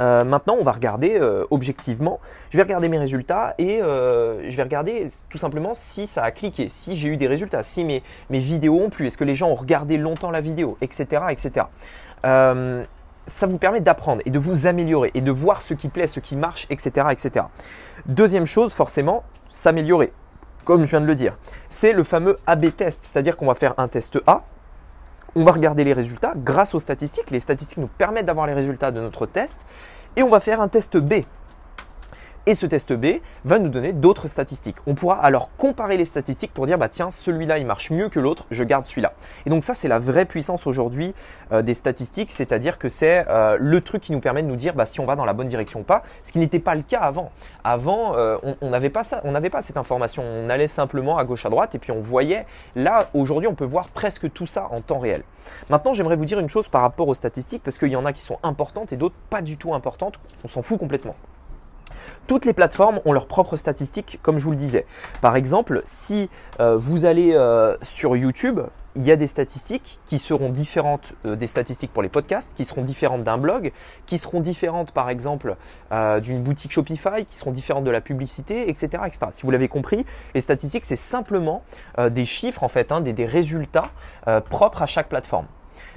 Euh, 0.00 0.24
maintenant, 0.24 0.56
on 0.58 0.64
va 0.64 0.72
regarder 0.72 1.18
euh, 1.20 1.44
objectivement. 1.50 2.20
Je 2.50 2.56
vais 2.56 2.62
regarder 2.62 2.88
mes 2.88 2.98
résultats 2.98 3.54
et 3.58 3.82
euh, 3.82 4.48
je 4.48 4.56
vais 4.56 4.62
regarder 4.62 5.06
tout 5.28 5.38
simplement 5.38 5.72
si 5.74 6.06
ça 6.06 6.22
a 6.22 6.30
cliqué, 6.30 6.68
si 6.68 6.96
j'ai 6.96 7.08
eu 7.08 7.16
des 7.16 7.26
résultats, 7.26 7.62
si 7.62 7.84
mes, 7.84 8.02
mes 8.30 8.40
vidéos 8.40 8.80
ont 8.80 8.90
plu, 8.90 9.06
est-ce 9.06 9.18
que 9.18 9.24
les 9.24 9.34
gens 9.34 9.48
ont 9.48 9.54
regardé 9.54 9.96
longtemps 9.96 10.30
la 10.30 10.40
vidéo, 10.40 10.76
etc. 10.80 11.22
etc. 11.30 11.66
ça 12.22 13.46
vous 13.46 13.58
permet 13.58 13.80
d'apprendre 13.80 14.22
et 14.24 14.30
de 14.30 14.38
vous 14.38 14.66
améliorer 14.66 15.10
et 15.14 15.20
de 15.20 15.30
voir 15.30 15.62
ce 15.62 15.74
qui 15.74 15.88
plaît, 15.88 16.06
ce 16.06 16.20
qui 16.20 16.36
marche, 16.36 16.66
etc. 16.70 17.08
etc. 17.10 17.46
Deuxième 18.06 18.46
chose, 18.46 18.72
forcément, 18.72 19.24
s'améliorer. 19.48 20.12
Comme 20.64 20.84
je 20.84 20.90
viens 20.90 21.00
de 21.00 21.06
le 21.06 21.14
dire, 21.14 21.38
c'est 21.68 21.92
le 21.92 22.04
fameux 22.04 22.38
A-B 22.46 22.76
test, 22.76 23.02
c'est-à-dire 23.04 23.36
qu'on 23.36 23.46
va 23.46 23.54
faire 23.54 23.74
un 23.78 23.88
test 23.88 24.18
A, 24.26 24.44
on 25.34 25.44
va 25.44 25.52
regarder 25.52 25.84
les 25.84 25.92
résultats 25.92 26.32
grâce 26.36 26.74
aux 26.74 26.80
statistiques. 26.80 27.30
Les 27.30 27.40
statistiques 27.40 27.78
nous 27.78 27.88
permettent 27.88 28.26
d'avoir 28.26 28.46
les 28.46 28.54
résultats 28.54 28.90
de 28.90 29.00
notre 29.00 29.26
test. 29.26 29.66
Et 30.16 30.22
on 30.22 30.28
va 30.28 30.40
faire 30.40 30.60
un 30.60 30.68
test 30.68 30.96
B. 30.96 31.24
Et 32.48 32.54
ce 32.54 32.64
test 32.64 32.94
B 32.94 33.20
va 33.44 33.58
nous 33.58 33.68
donner 33.68 33.92
d'autres 33.92 34.26
statistiques. 34.26 34.78
On 34.86 34.94
pourra 34.94 35.22
alors 35.22 35.54
comparer 35.58 35.98
les 35.98 36.06
statistiques 36.06 36.54
pour 36.54 36.64
dire 36.64 36.78
bah 36.78 36.88
tiens 36.88 37.10
celui-là 37.10 37.58
il 37.58 37.66
marche 37.66 37.90
mieux 37.90 38.08
que 38.08 38.18
l'autre, 38.18 38.46
je 38.50 38.64
garde 38.64 38.86
celui-là. 38.86 39.12
Et 39.44 39.50
donc 39.50 39.64
ça 39.64 39.74
c'est 39.74 39.86
la 39.86 39.98
vraie 39.98 40.24
puissance 40.24 40.66
aujourd'hui 40.66 41.14
euh, 41.52 41.60
des 41.60 41.74
statistiques, 41.74 42.32
c'est-à-dire 42.32 42.78
que 42.78 42.88
c'est 42.88 43.26
euh, 43.28 43.58
le 43.60 43.82
truc 43.82 44.00
qui 44.00 44.12
nous 44.12 44.20
permet 44.20 44.42
de 44.42 44.48
nous 44.48 44.56
dire 44.56 44.72
bah, 44.72 44.86
si 44.86 44.98
on 44.98 45.04
va 45.04 45.14
dans 45.14 45.26
la 45.26 45.34
bonne 45.34 45.46
direction 45.46 45.80
ou 45.80 45.82
pas, 45.82 46.02
ce 46.22 46.32
qui 46.32 46.38
n'était 46.38 46.58
pas 46.58 46.74
le 46.74 46.80
cas 46.80 47.00
avant. 47.00 47.32
Avant 47.64 48.16
euh, 48.16 48.38
on 48.62 48.70
n'avait 48.70 48.88
pas 48.88 49.04
ça, 49.04 49.20
on 49.24 49.32
n'avait 49.32 49.50
pas 49.50 49.60
cette 49.60 49.76
information, 49.76 50.22
on 50.22 50.48
allait 50.48 50.68
simplement 50.68 51.18
à 51.18 51.24
gauche 51.24 51.44
à 51.44 51.50
droite 51.50 51.74
et 51.74 51.78
puis 51.78 51.92
on 51.92 52.00
voyait. 52.00 52.46
Là 52.76 53.10
aujourd'hui 53.12 53.48
on 53.48 53.54
peut 53.54 53.66
voir 53.66 53.88
presque 53.88 54.32
tout 54.32 54.46
ça 54.46 54.68
en 54.70 54.80
temps 54.80 55.00
réel. 55.00 55.22
Maintenant 55.68 55.92
j'aimerais 55.92 56.16
vous 56.16 56.24
dire 56.24 56.40
une 56.40 56.48
chose 56.48 56.70
par 56.70 56.80
rapport 56.80 57.08
aux 57.08 57.14
statistiques 57.14 57.62
parce 57.62 57.76
qu'il 57.76 57.90
y 57.90 57.96
en 57.96 58.06
a 58.06 58.14
qui 58.14 58.22
sont 58.22 58.38
importantes 58.42 58.90
et 58.94 58.96
d'autres 58.96 59.16
pas 59.28 59.42
du 59.42 59.58
tout 59.58 59.74
importantes. 59.74 60.18
On 60.44 60.48
s'en 60.48 60.62
fout 60.62 60.78
complètement. 60.78 61.14
Toutes 62.26 62.44
les 62.44 62.52
plateformes 62.52 63.00
ont 63.04 63.12
leurs 63.12 63.26
propres 63.26 63.56
statistiques, 63.56 64.18
comme 64.22 64.38
je 64.38 64.44
vous 64.44 64.50
le 64.50 64.56
disais. 64.56 64.86
Par 65.20 65.36
exemple, 65.36 65.80
si 65.84 66.28
euh, 66.60 66.76
vous 66.76 67.04
allez 67.04 67.34
euh, 67.34 67.76
sur 67.82 68.16
YouTube, 68.16 68.60
il 68.96 69.06
y 69.06 69.12
a 69.12 69.16
des 69.16 69.26
statistiques 69.26 70.00
qui 70.06 70.18
seront 70.18 70.48
différentes 70.48 71.12
euh, 71.24 71.36
des 71.36 71.46
statistiques 71.46 71.92
pour 71.92 72.02
les 72.02 72.08
podcasts, 72.08 72.56
qui 72.56 72.64
seront 72.64 72.82
différentes 72.82 73.22
d'un 73.22 73.38
blog, 73.38 73.72
qui 74.06 74.18
seront 74.18 74.40
différentes 74.40 74.92
par 74.92 75.08
exemple 75.10 75.56
d'une 76.20 76.42
boutique 76.42 76.72
Shopify, 76.72 77.24
qui 77.26 77.36
seront 77.36 77.52
différentes 77.52 77.84
de 77.84 77.90
la 77.90 78.00
publicité, 78.00 78.68
etc. 78.68 79.02
Si 79.30 79.42
vous 79.42 79.50
l'avez 79.50 79.68
compris, 79.68 80.04
les 80.34 80.40
statistiques, 80.40 80.84
c'est 80.84 80.96
simplement 80.96 81.62
des 82.10 82.24
chiffres, 82.24 82.62
en 82.62 82.68
fait, 82.68 82.92
hein, 82.92 83.00
des 83.00 83.24
résultats 83.24 83.90
propres 84.48 84.82
à 84.82 84.86
chaque 84.86 85.08
plateforme. 85.08 85.46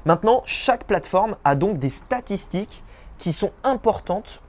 Maintenant, 0.06 0.44
chaque 0.46 0.86
plateforme 0.86 1.36
a 1.44 1.56
donc 1.56 1.78
des 1.78 1.90
statistiques 1.90 2.84
qui 3.18 3.32
sont 3.32 3.52
importantes 3.64 4.42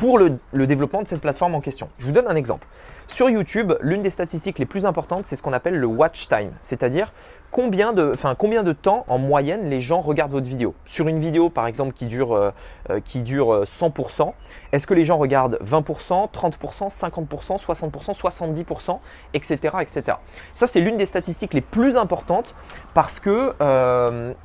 pour 0.00 0.18
le, 0.18 0.66
développement 0.66 1.02
de 1.02 1.08
cette 1.08 1.20
plateforme 1.20 1.54
en 1.54 1.60
question. 1.60 1.90
Je 1.98 2.06
vous 2.06 2.12
donne 2.12 2.26
un 2.26 2.34
exemple. 2.34 2.66
Sur 3.06 3.28
YouTube, 3.28 3.74
l'une 3.82 4.00
des 4.00 4.08
statistiques 4.08 4.58
les 4.58 4.64
plus 4.64 4.86
importantes, 4.86 5.26
c'est 5.26 5.36
ce 5.36 5.42
qu'on 5.42 5.52
appelle 5.52 5.76
le 5.76 5.86
watch 5.86 6.26
time, 6.26 6.52
c'est-à-dire 6.62 7.12
combien 7.50 7.92
de, 7.92 8.14
combien 8.38 8.62
de 8.62 8.72
temps 8.72 9.04
en 9.08 9.18
moyenne 9.18 9.68
les 9.68 9.82
gens 9.82 10.00
regardent 10.00 10.32
votre 10.32 10.46
vidéo. 10.46 10.74
Sur 10.86 11.08
une 11.08 11.20
vidéo, 11.20 11.50
par 11.50 11.66
exemple, 11.66 11.92
qui 11.92 12.06
dure, 12.06 12.34
euh, 12.34 12.50
euh, 12.88 13.00
qui 13.04 13.20
dure 13.20 13.64
100%, 13.66 14.28
euh, 14.28 14.32
est-ce 14.72 14.86
que 14.86 14.94
les 14.94 15.04
gens 15.04 15.18
regardent 15.18 15.58
20%, 15.62 16.30
30%, 16.30 16.88
50%, 16.88 17.58
60%, 17.58 18.14
70%, 18.14 19.00
etc. 19.34 19.74
etc. 19.82 20.16
Ça, 20.54 20.66
c'est 20.66 20.80
l'une 20.80 20.96
des 20.96 21.04
statistiques 21.04 21.52
les 21.52 21.60
plus 21.60 21.98
importantes 21.98 22.54
parce 22.94 23.20
que, 23.20 23.52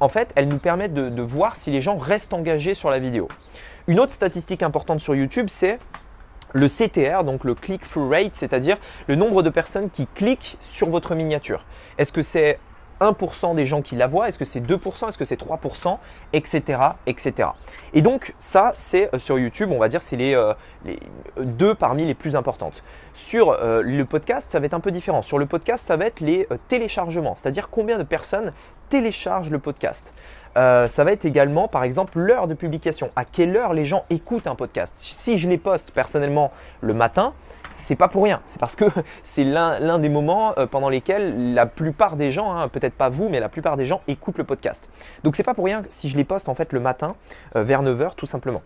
en 0.02 0.10
fait, 0.10 0.34
elles 0.36 0.50
nous 0.50 0.60
permettent 0.60 0.94
de 0.94 1.22
voir 1.22 1.56
si 1.56 1.72
les 1.72 1.80
gens 1.80 1.96
restent 1.96 2.34
engagés 2.34 2.74
sur 2.74 2.90
la 2.90 3.00
vidéo. 3.00 3.30
Une 3.88 4.00
autre 4.00 4.12
statistique 4.12 4.63
importante 4.63 5.00
sur 5.00 5.13
YouTube, 5.13 5.46
c'est 5.48 5.77
le 6.54 6.68
CTR, 6.68 7.24
donc 7.24 7.44
le 7.44 7.54
click-through 7.54 8.10
rate, 8.10 8.34
c'est-à-dire 8.34 8.77
le 9.08 9.15
nombre 9.15 9.44
de 9.44 9.51
personnes 9.51 9.92
qui 9.92 10.08
cliquent 10.08 10.58
sur 10.60 10.89
votre 10.89 11.13
miniature. 11.13 11.63
Est-ce 12.00 12.12
que 12.12 12.24
c'est 12.24 12.58
1% 13.00 13.54
des 13.54 13.65
gens 13.65 13.84
qui 13.84 13.96
la 13.96 14.08
voient, 14.08 14.27
est-ce 14.27 14.39
que 14.39 14.46
c'est 14.46 14.60
2%, 14.60 15.10
est-ce 15.10 15.18
que 15.20 15.25
c'est 15.25 15.39
3%, 15.39 16.00
etc., 16.34 16.80
etc. 17.06 17.50
Et 17.94 18.01
donc 18.01 18.34
ça, 18.39 18.72
c'est 18.74 19.13
euh, 19.13 19.20
sur 19.20 19.38
YouTube, 19.38 19.70
on 19.72 19.77
va 19.77 19.88
dire, 19.88 20.01
c'est 20.01 20.15
les, 20.15 20.34
euh, 20.34 20.54
les, 20.84 20.98
deux 21.38 21.75
parmi 21.75 22.06
les 22.06 22.15
plus 22.15 22.36
importantes. 22.36 22.84
Sur 23.13 23.51
euh, 23.51 23.84
le 23.84 24.06
podcast, 24.06 24.50
ça 24.50 24.60
va 24.60 24.65
être 24.65 24.74
un 24.74 24.80
peu 24.80 24.92
différent. 24.92 25.22
Sur 25.22 25.38
le 25.38 25.46
podcast, 25.46 25.86
ça 25.86 25.96
va 25.96 26.06
être 26.06 26.22
les 26.22 26.48
téléchargements, 26.70 27.36
c'est-à-dire 27.36 27.70
combien 27.70 28.00
de 28.00 28.04
personnes 28.04 28.51
téléchargent 28.89 29.51
le 29.51 29.60
podcast. 29.60 30.13
Euh, 30.58 30.88
ça 30.88 31.04
va 31.04 31.12
être 31.12 31.26
également, 31.26 31.68
par 31.68 31.84
exemple, 31.84 32.20
l'heure 32.20 32.48
de 32.48 32.54
publication. 32.54 33.12
À 33.16 33.26
quelle 33.26 33.56
heure 33.56 33.74
les 33.74 33.86
gens 33.86 34.06
écoutent 34.10 34.48
un 34.48 34.56
podcast? 34.56 34.94
Si 34.98 35.38
je 35.38 35.50
les 35.50 35.58
poste 35.58 35.92
personnellement 35.92 36.52
le 36.82 36.94
matin, 36.94 37.34
c'est 37.72 37.96
pas 37.96 38.08
pour 38.08 38.24
rien. 38.24 38.42
C'est 38.46 38.60
parce 38.60 38.76
que 38.76 38.86
c'est 39.24 39.44
l'un 39.44 40.00
des 40.00 40.10
moments 40.10 40.58
euh, 40.58 40.66
pendant 40.66 40.90
lesquels 40.90 41.54
la 41.54 41.66
plupart 41.66 42.16
des 42.16 42.32
gens, 42.32 42.56
hein, 42.56 42.70
peut-être 42.70 42.96
pas 42.96 43.10
vous, 43.10 43.28
mais 43.30 43.40
la 43.40 43.50
plupart 43.50 43.76
des 43.76 43.86
gens 43.86 44.02
écoutent 44.08 44.38
le 44.38 44.44
podcast. 44.44 44.88
Donc 45.24 45.36
c'est 45.36 45.44
pas 45.44 45.54
pour 45.54 45.66
rien 45.66 45.84
si 45.90 46.10
je 46.10 46.16
les 46.16 46.24
poste 46.24 46.48
en 46.48 46.56
fait 46.56 46.72
le 46.72 46.80
matin 46.80 47.16
euh, 47.56 47.64
vers 47.64 47.84
9h 47.84 48.16
tout 48.16 48.26
simplement. 48.26 48.62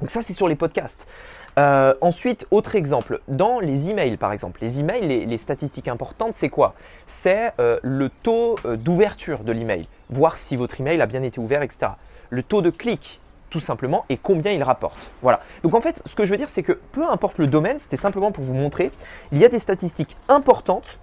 Donc 0.00 0.10
ça 0.10 0.20
c'est 0.20 0.32
sur 0.32 0.48
les 0.48 0.56
podcasts. 0.56 1.08
Ensuite, 1.56 2.48
autre 2.50 2.74
exemple, 2.74 3.20
dans 3.28 3.60
les 3.60 3.88
emails 3.88 4.16
par 4.16 4.32
exemple. 4.32 4.58
Les 4.60 4.80
emails, 4.80 5.06
les, 5.24 5.38
statistiques 5.38 5.86
importantes, 5.86 6.34
c'est 6.34 6.48
quoi? 6.48 6.74
C'est 7.06 7.52
le 7.58 8.08
taux 8.08 8.56
d'ouverture 8.64 9.44
de 9.44 9.52
l'email, 9.52 9.86
voir 10.14 10.38
si 10.38 10.56
votre 10.56 10.80
email 10.80 11.00
a 11.00 11.06
bien 11.06 11.22
été 11.22 11.40
ouvert, 11.40 11.62
etc. 11.62 11.92
Le 12.30 12.42
taux 12.42 12.62
de 12.62 12.70
clic, 12.70 13.20
tout 13.50 13.60
simplement, 13.60 14.04
et 14.08 14.16
combien 14.16 14.52
il 14.52 14.62
rapporte. 14.62 14.98
Voilà. 15.22 15.40
Donc 15.62 15.74
en 15.74 15.80
fait, 15.80 16.02
ce 16.06 16.14
que 16.14 16.24
je 16.24 16.30
veux 16.30 16.36
dire, 16.36 16.48
c'est 16.48 16.62
que 16.62 16.72
peu 16.92 17.04
importe 17.08 17.38
le 17.38 17.46
domaine, 17.46 17.78
c'était 17.78 17.96
simplement 17.96 18.32
pour 18.32 18.44
vous 18.44 18.54
montrer, 18.54 18.90
il 19.32 19.38
y 19.38 19.44
a 19.44 19.48
des 19.48 19.58
statistiques 19.58 20.16
importantes 20.28 20.98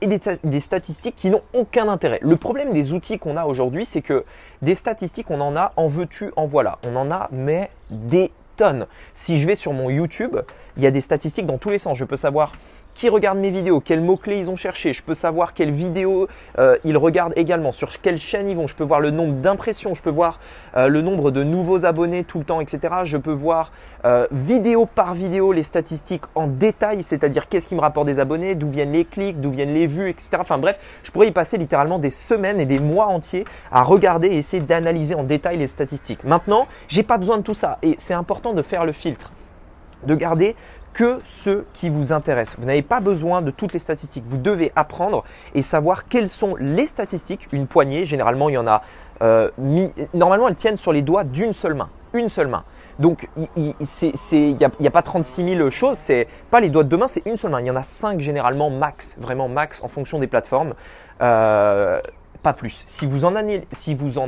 et 0.00 0.06
des, 0.06 0.20
des 0.44 0.60
statistiques 0.60 1.16
qui 1.16 1.30
n'ont 1.30 1.42
aucun 1.54 1.88
intérêt. 1.88 2.18
Le 2.22 2.36
problème 2.36 2.72
des 2.72 2.92
outils 2.92 3.18
qu'on 3.18 3.36
a 3.36 3.46
aujourd'hui, 3.46 3.84
c'est 3.84 4.02
que 4.02 4.24
des 4.62 4.74
statistiques, 4.74 5.30
on 5.30 5.40
en 5.40 5.56
a, 5.56 5.72
en 5.76 5.88
veux-tu, 5.88 6.30
en 6.36 6.46
voilà. 6.46 6.78
On 6.84 6.94
en 6.96 7.10
a, 7.10 7.28
mais 7.32 7.70
des 7.90 8.30
tonnes. 8.56 8.86
Si 9.12 9.40
je 9.40 9.46
vais 9.46 9.54
sur 9.54 9.72
mon 9.72 9.90
YouTube, 9.90 10.36
il 10.76 10.82
y 10.82 10.86
a 10.86 10.90
des 10.90 11.00
statistiques 11.00 11.46
dans 11.46 11.58
tous 11.58 11.70
les 11.70 11.78
sens. 11.78 11.96
Je 11.96 12.04
peux 12.04 12.16
savoir 12.16 12.52
qui 12.96 13.10
regarde 13.10 13.38
mes 13.38 13.50
vidéos, 13.50 13.80
quels 13.80 14.00
mots-clés 14.00 14.38
ils 14.38 14.50
ont 14.50 14.56
cherché, 14.56 14.94
je 14.94 15.02
peux 15.02 15.14
savoir 15.14 15.52
quelles 15.52 15.70
vidéos 15.70 16.28
euh, 16.58 16.76
ils 16.82 16.96
regardent 16.96 17.34
également, 17.36 17.70
sur 17.70 17.90
quelle 18.00 18.16
chaîne 18.16 18.48
ils 18.48 18.56
vont, 18.56 18.66
je 18.66 18.74
peux 18.74 18.84
voir 18.84 19.00
le 19.00 19.10
nombre 19.10 19.34
d'impressions, 19.34 19.94
je 19.94 20.00
peux 20.00 20.10
voir 20.10 20.40
euh, 20.76 20.88
le 20.88 21.02
nombre 21.02 21.30
de 21.30 21.42
nouveaux 21.42 21.84
abonnés 21.84 22.24
tout 22.24 22.38
le 22.38 22.44
temps, 22.44 22.62
etc. 22.62 22.94
Je 23.04 23.18
peux 23.18 23.32
voir 23.32 23.70
euh, 24.06 24.26
vidéo 24.32 24.86
par 24.86 25.14
vidéo 25.14 25.52
les 25.52 25.62
statistiques 25.62 26.24
en 26.34 26.46
détail, 26.46 27.02
c'est-à-dire 27.02 27.48
qu'est-ce 27.48 27.66
qui 27.66 27.74
me 27.74 27.82
rapporte 27.82 28.06
des 28.06 28.18
abonnés, 28.18 28.54
d'où 28.54 28.70
viennent 28.70 28.92
les 28.92 29.04
clics, 29.04 29.42
d'où 29.42 29.50
viennent 29.50 29.74
les 29.74 29.86
vues, 29.86 30.08
etc. 30.08 30.30
Enfin 30.40 30.56
bref, 30.56 30.80
je 31.02 31.10
pourrais 31.10 31.28
y 31.28 31.32
passer 31.32 31.58
littéralement 31.58 31.98
des 31.98 32.10
semaines 32.10 32.60
et 32.60 32.66
des 32.66 32.78
mois 32.78 33.06
entiers 33.06 33.44
à 33.70 33.82
regarder 33.82 34.28
et 34.28 34.38
essayer 34.38 34.62
d'analyser 34.62 35.14
en 35.14 35.22
détail 35.22 35.58
les 35.58 35.66
statistiques. 35.66 36.24
Maintenant, 36.24 36.66
j'ai 36.88 37.02
pas 37.02 37.18
besoin 37.18 37.36
de 37.36 37.42
tout 37.42 37.54
ça 37.54 37.76
et 37.82 37.94
c'est 37.98 38.14
important 38.14 38.54
de 38.54 38.62
faire 38.62 38.86
le 38.86 38.92
filtre 38.92 39.32
de 40.04 40.14
garder 40.14 40.56
que 40.96 41.20
ceux 41.24 41.66
qui 41.74 41.90
vous 41.90 42.14
intéressent. 42.14 42.58
Vous 42.58 42.64
n'avez 42.64 42.80
pas 42.80 43.00
besoin 43.00 43.42
de 43.42 43.50
toutes 43.50 43.74
les 43.74 43.78
statistiques. 43.78 44.24
Vous 44.26 44.38
devez 44.38 44.72
apprendre 44.76 45.24
et 45.54 45.60
savoir 45.60 46.08
quelles 46.08 46.28
sont 46.28 46.56
les 46.58 46.86
statistiques. 46.86 47.48
Une 47.52 47.66
poignée, 47.66 48.06
généralement, 48.06 48.48
il 48.48 48.54
y 48.54 48.58
en 48.58 48.66
a. 48.66 48.82
Euh, 49.20 49.50
normalement, 50.14 50.48
elles 50.48 50.56
tiennent 50.56 50.78
sur 50.78 50.94
les 50.94 51.02
doigts 51.02 51.22
d'une 51.22 51.52
seule 51.52 51.74
main. 51.74 51.90
Une 52.14 52.30
seule 52.30 52.46
main. 52.46 52.64
Donc, 52.98 53.28
il 53.56 53.74
n'y 53.78 54.86
a, 54.86 54.90
pas 54.90 55.02
36 55.02 55.56
000 55.56 55.68
choses, 55.68 55.98
c'est 55.98 56.28
pas 56.50 56.60
les 56.60 56.70
doigts 56.70 56.82
de 56.82 56.88
deux 56.88 56.96
mains, 56.96 57.08
c'est 57.08 57.26
une 57.26 57.36
seule 57.36 57.50
main. 57.50 57.60
Il 57.60 57.66
y 57.66 57.70
en 57.70 57.76
a 57.76 57.82
cinq 57.82 58.20
généralement 58.20 58.70
max, 58.70 59.16
vraiment 59.18 59.48
max 59.48 59.84
en 59.84 59.88
fonction 59.88 60.18
des 60.18 60.26
plateformes. 60.26 60.72
Euh, 61.20 62.00
pas 62.36 62.52
plus. 62.52 62.82
Si 62.86 63.06
vous, 63.06 63.24
en 63.24 63.34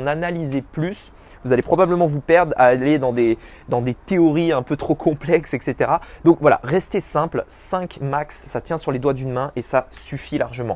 analysez 0.07 0.61
plus, 0.61 1.11
vous 1.43 1.53
allez 1.53 1.61
probablement 1.61 2.05
vous 2.05 2.19
perdre 2.19 2.53
à 2.57 2.65
aller 2.65 2.99
dans 2.99 3.13
des, 3.13 3.37
dans 3.69 3.81
des 3.81 3.93
théories 3.93 4.51
un 4.51 4.61
peu 4.61 4.75
trop 4.75 4.95
complexes, 4.95 5.53
etc. 5.53 5.91
Donc 6.25 6.37
voilà, 6.41 6.59
restez 6.63 6.99
simple, 6.99 7.45
5 7.47 7.99
max, 8.01 8.45
ça 8.47 8.61
tient 8.61 8.77
sur 8.77 8.91
les 8.91 8.99
doigts 8.99 9.13
d'une 9.13 9.31
main 9.31 9.51
et 9.55 9.61
ça 9.61 9.87
suffit 9.91 10.37
largement. 10.37 10.75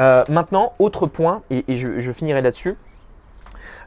Euh, 0.00 0.24
maintenant, 0.28 0.72
autre 0.78 1.06
point, 1.06 1.42
et, 1.50 1.64
je, 1.68 2.12
finirai 2.12 2.42
là-dessus. 2.42 2.76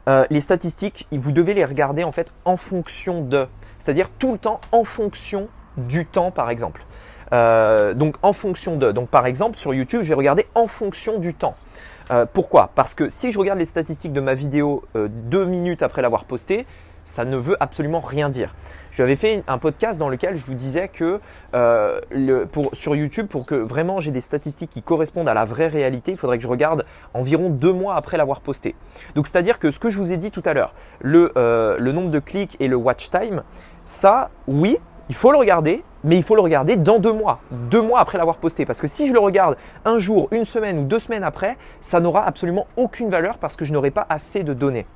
Euh, 0.08 0.24
les 0.30 0.40
statistiques, 0.40 1.06
vous 1.12 1.32
devez 1.32 1.54
les 1.54 1.64
regarder 1.64 2.04
en 2.04 2.12
fait 2.12 2.32
en 2.44 2.56
fonction 2.56 3.22
de, 3.22 3.48
c'est-à-dire 3.78 4.10
tout 4.10 4.32
le 4.32 4.38
temps 4.38 4.60
en 4.70 4.84
fonction 4.84 5.48
du 5.76 6.06
temps 6.06 6.30
par 6.30 6.50
exemple. 6.50 6.84
Euh, 7.34 7.92
donc 7.94 8.16
en 8.22 8.32
fonction 8.32 8.76
de, 8.76 8.92
donc 8.92 9.08
par 9.08 9.26
exemple 9.26 9.58
sur 9.58 9.74
YouTube, 9.74 10.02
je 10.02 10.08
vais 10.08 10.14
regarder 10.14 10.46
en 10.54 10.66
fonction 10.66 11.18
du 11.18 11.34
temps. 11.34 11.54
Euh, 12.10 12.26
pourquoi? 12.30 12.70
Parce 12.74 12.94
que 12.94 13.08
si 13.08 13.32
je 13.32 13.38
regarde 13.38 13.58
les 13.58 13.64
statistiques 13.64 14.12
de 14.12 14.20
ma 14.20 14.34
vidéo 14.34 14.84
euh, 14.94 15.08
deux 15.10 15.44
minutes 15.44 15.82
après 15.82 16.02
l'avoir 16.02 16.24
postée, 16.24 16.66
ça 17.06 17.24
ne 17.26 17.36
veut 17.36 17.56
absolument 17.60 18.00
rien 18.00 18.30
dire. 18.30 18.54
J'avais 18.90 19.16
fait 19.16 19.42
un 19.46 19.58
podcast 19.58 19.98
dans 19.98 20.08
lequel 20.08 20.36
je 20.36 20.44
vous 20.46 20.54
disais 20.54 20.88
que 20.88 21.20
euh, 21.54 22.00
sur 22.72 22.96
YouTube, 22.96 23.26
pour 23.26 23.44
que 23.44 23.54
vraiment 23.54 24.00
j'ai 24.00 24.10
des 24.10 24.22
statistiques 24.22 24.70
qui 24.70 24.82
correspondent 24.82 25.28
à 25.28 25.34
la 25.34 25.44
vraie 25.44 25.66
réalité, 25.66 26.12
il 26.12 26.16
faudrait 26.16 26.38
que 26.38 26.42
je 26.42 26.48
regarde 26.48 26.86
environ 27.12 27.50
deux 27.50 27.72
mois 27.74 27.96
après 27.96 28.16
l'avoir 28.16 28.40
posté. 28.40 28.74
Donc 29.16 29.26
c'est-à-dire 29.26 29.58
que 29.58 29.70
ce 29.70 29.78
que 29.78 29.90
je 29.90 29.98
vous 29.98 30.12
ai 30.12 30.16
dit 30.16 30.30
tout 30.30 30.42
à 30.46 30.54
l'heure, 30.54 30.72
le, 31.00 31.30
le 31.34 31.92
nombre 31.92 32.10
de 32.10 32.20
clics 32.20 32.56
et 32.58 32.68
le 32.68 32.76
watch 32.76 33.10
time, 33.10 33.42
ça, 33.84 34.30
oui, 34.46 34.78
il 35.08 35.14
faut 35.14 35.32
le 35.32 35.38
regarder, 35.38 35.82
mais 36.02 36.16
il 36.16 36.22
faut 36.22 36.34
le 36.34 36.40
regarder 36.40 36.76
dans 36.76 36.98
deux 36.98 37.12
mois, 37.12 37.40
deux 37.50 37.82
mois 37.82 38.00
après 38.00 38.18
l'avoir 38.18 38.36
posté. 38.36 38.64
Parce 38.64 38.80
que 38.80 38.86
si 38.86 39.06
je 39.06 39.12
le 39.12 39.18
regarde 39.18 39.56
un 39.84 39.98
jour, 39.98 40.28
une 40.30 40.44
semaine 40.44 40.78
ou 40.78 40.84
deux 40.84 40.98
semaines 40.98 41.24
après, 41.24 41.56
ça 41.80 42.00
n'aura 42.00 42.26
absolument 42.26 42.66
aucune 42.76 43.10
valeur 43.10 43.38
parce 43.38 43.56
que 43.56 43.64
je 43.64 43.72
n'aurai 43.72 43.90
pas 43.90 44.06
assez 44.08 44.42
de 44.42 44.54
données. 44.54 44.86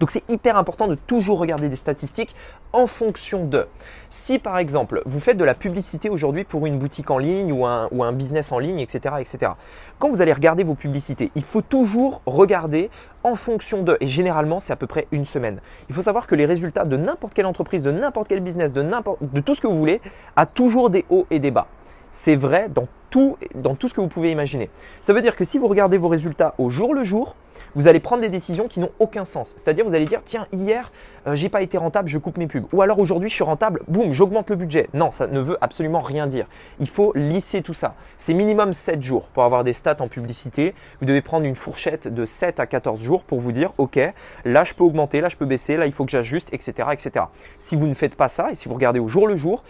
Donc 0.00 0.10
c'est 0.10 0.28
hyper 0.30 0.56
important 0.56 0.88
de 0.88 0.94
toujours 0.94 1.38
regarder 1.38 1.68
des 1.68 1.76
statistiques 1.76 2.34
en 2.72 2.86
fonction 2.86 3.44
de. 3.44 3.66
Si 4.10 4.38
par 4.38 4.58
exemple 4.58 5.02
vous 5.06 5.20
faites 5.20 5.36
de 5.36 5.44
la 5.44 5.54
publicité 5.54 6.08
aujourd'hui 6.08 6.44
pour 6.44 6.66
une 6.66 6.78
boutique 6.78 7.10
en 7.10 7.18
ligne 7.18 7.52
ou 7.52 7.66
un, 7.66 7.88
ou 7.90 8.04
un 8.04 8.12
business 8.12 8.52
en 8.52 8.58
ligne, 8.58 8.80
etc., 8.80 9.16
etc. 9.20 9.52
Quand 9.98 10.08
vous 10.08 10.20
allez 10.22 10.32
regarder 10.32 10.64
vos 10.64 10.74
publicités, 10.74 11.30
il 11.34 11.42
faut 11.42 11.62
toujours 11.62 12.22
regarder 12.26 12.90
en 13.24 13.34
fonction 13.34 13.82
de, 13.82 13.96
et 14.00 14.06
généralement 14.06 14.60
c'est 14.60 14.72
à 14.72 14.76
peu 14.76 14.86
près 14.86 15.06
une 15.12 15.24
semaine. 15.24 15.60
Il 15.88 15.94
faut 15.94 16.02
savoir 16.02 16.26
que 16.26 16.34
les 16.34 16.46
résultats 16.46 16.84
de 16.84 16.96
n'importe 16.96 17.34
quelle 17.34 17.46
entreprise, 17.46 17.82
de 17.82 17.92
n'importe 17.92 18.28
quel 18.28 18.40
business, 18.40 18.72
de, 18.72 18.82
de 18.82 19.40
tout 19.40 19.54
ce 19.54 19.60
que 19.60 19.66
vous 19.66 19.78
voulez, 19.78 20.00
a 20.36 20.46
toujours 20.46 20.90
des 20.90 21.04
hauts 21.10 21.26
et 21.30 21.38
des 21.38 21.50
bas. 21.50 21.66
C'est 22.10 22.36
vrai 22.36 22.68
dans 22.68 22.86
dans 23.54 23.74
tout 23.74 23.88
ce 23.88 23.94
que 23.94 24.00
vous 24.00 24.08
pouvez 24.08 24.30
imaginer. 24.30 24.70
Ça 25.00 25.12
veut 25.12 25.22
dire 25.22 25.36
que 25.36 25.44
si 25.44 25.58
vous 25.58 25.68
regardez 25.68 25.98
vos 25.98 26.08
résultats 26.08 26.54
au 26.58 26.70
jour 26.70 26.94
le 26.94 27.04
jour, 27.04 27.36
vous 27.74 27.88
allez 27.88 28.00
prendre 28.00 28.22
des 28.22 28.28
décisions 28.28 28.68
qui 28.68 28.80
n'ont 28.80 28.90
aucun 28.98 29.24
sens. 29.24 29.54
C'est-à-dire 29.56 29.84
vous 29.84 29.94
allez 29.94 30.06
dire 30.06 30.20
tiens 30.24 30.46
hier 30.52 30.92
euh, 31.26 31.34
j'ai 31.34 31.48
pas 31.48 31.62
été 31.62 31.76
rentable, 31.76 32.08
je 32.08 32.18
coupe 32.18 32.38
mes 32.38 32.46
pubs. 32.46 32.66
Ou 32.72 32.82
alors 32.82 32.98
aujourd'hui 32.98 33.28
je 33.28 33.34
suis 33.34 33.44
rentable, 33.44 33.82
boum, 33.88 34.12
j'augmente 34.12 34.50
le 34.50 34.56
budget. 34.56 34.88
Non, 34.94 35.10
ça 35.10 35.26
ne 35.26 35.40
veut 35.40 35.58
absolument 35.60 36.00
rien 36.00 36.26
dire. 36.26 36.46
Il 36.80 36.88
faut 36.88 37.12
lisser 37.14 37.62
tout 37.62 37.74
ça. 37.74 37.94
C'est 38.16 38.34
minimum 38.34 38.72
7 38.72 39.02
jours 39.02 39.28
pour 39.34 39.44
avoir 39.44 39.64
des 39.64 39.72
stats 39.72 39.96
en 40.00 40.08
publicité. 40.08 40.74
Vous 41.00 41.06
devez 41.06 41.22
prendre 41.22 41.46
une 41.46 41.56
fourchette 41.56 42.12
de 42.12 42.24
7 42.24 42.60
à 42.60 42.66
14 42.66 43.02
jours 43.02 43.24
pour 43.24 43.40
vous 43.40 43.52
dire 43.52 43.72
ok, 43.78 43.98
là 44.44 44.64
je 44.64 44.74
peux 44.74 44.84
augmenter, 44.84 45.20
là 45.20 45.28
je 45.28 45.36
peux 45.36 45.46
baisser, 45.46 45.76
là 45.76 45.86
il 45.86 45.92
faut 45.92 46.04
que 46.04 46.10
j'ajuste, 46.10 46.48
etc., 46.52 46.88
etc. 46.92 47.26
Si 47.58 47.76
vous 47.76 47.86
ne 47.86 47.94
faites 47.94 48.14
pas 48.14 48.28
ça 48.28 48.50
et 48.50 48.54
si 48.54 48.68
vous 48.68 48.74
regardez 48.74 49.00
au 49.00 49.08
jour 49.08 49.26
le 49.26 49.36
jour, 49.36 49.62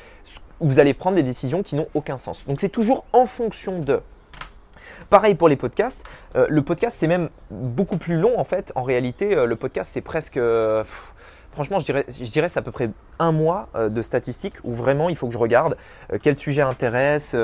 vous 0.61 0.79
allez 0.79 0.95
prendre 0.95 1.17
des 1.17 1.23
décisions 1.23 1.63
qui 1.63 1.77
n'ont 1.77 1.89
aucun 1.95 2.19
sens. 2.19 2.45
Donc 2.47 2.61
c'est 2.61 2.69
toujours 2.69 3.05
en 3.13 3.27
fonction 3.29 3.79
de. 3.79 4.01
Pareil 5.11 5.35
pour 5.35 5.49
les 5.49 5.57
podcasts. 5.57 6.05
Euh, 6.37 6.47
le 6.49 6.63
podcast, 6.63 6.97
c'est 6.99 7.07
même 7.07 7.29
beaucoup 7.51 7.97
plus 7.97 8.17
long 8.17 8.39
en 8.39 8.45
fait. 8.45 8.73
En 8.75 8.83
réalité, 8.83 9.37
euh, 9.37 9.47
le 9.47 9.57
podcast, 9.57 9.91
c'est 9.93 10.01
presque. 10.01 10.37
Euh, 10.37 10.85
franchement, 11.53 11.79
je 11.79 11.85
dirais, 11.85 12.05
je 12.09 12.31
dirais 12.31 12.49
c'est 12.49 12.59
à 12.59 12.63
peu 12.63 12.73
près 12.73 12.91
un 13.19 13.33
mois 13.33 13.69
de 13.75 14.03
statistiques 14.03 14.55
où 14.65 14.75
vraiment 14.75 15.09
il 15.09 15.17
faut 15.17 15.27
que 15.27 15.33
je 15.33 15.39
regarde 15.39 15.77
quel 16.23 16.37
sujet 16.37 16.63
intéresse. 16.63 17.35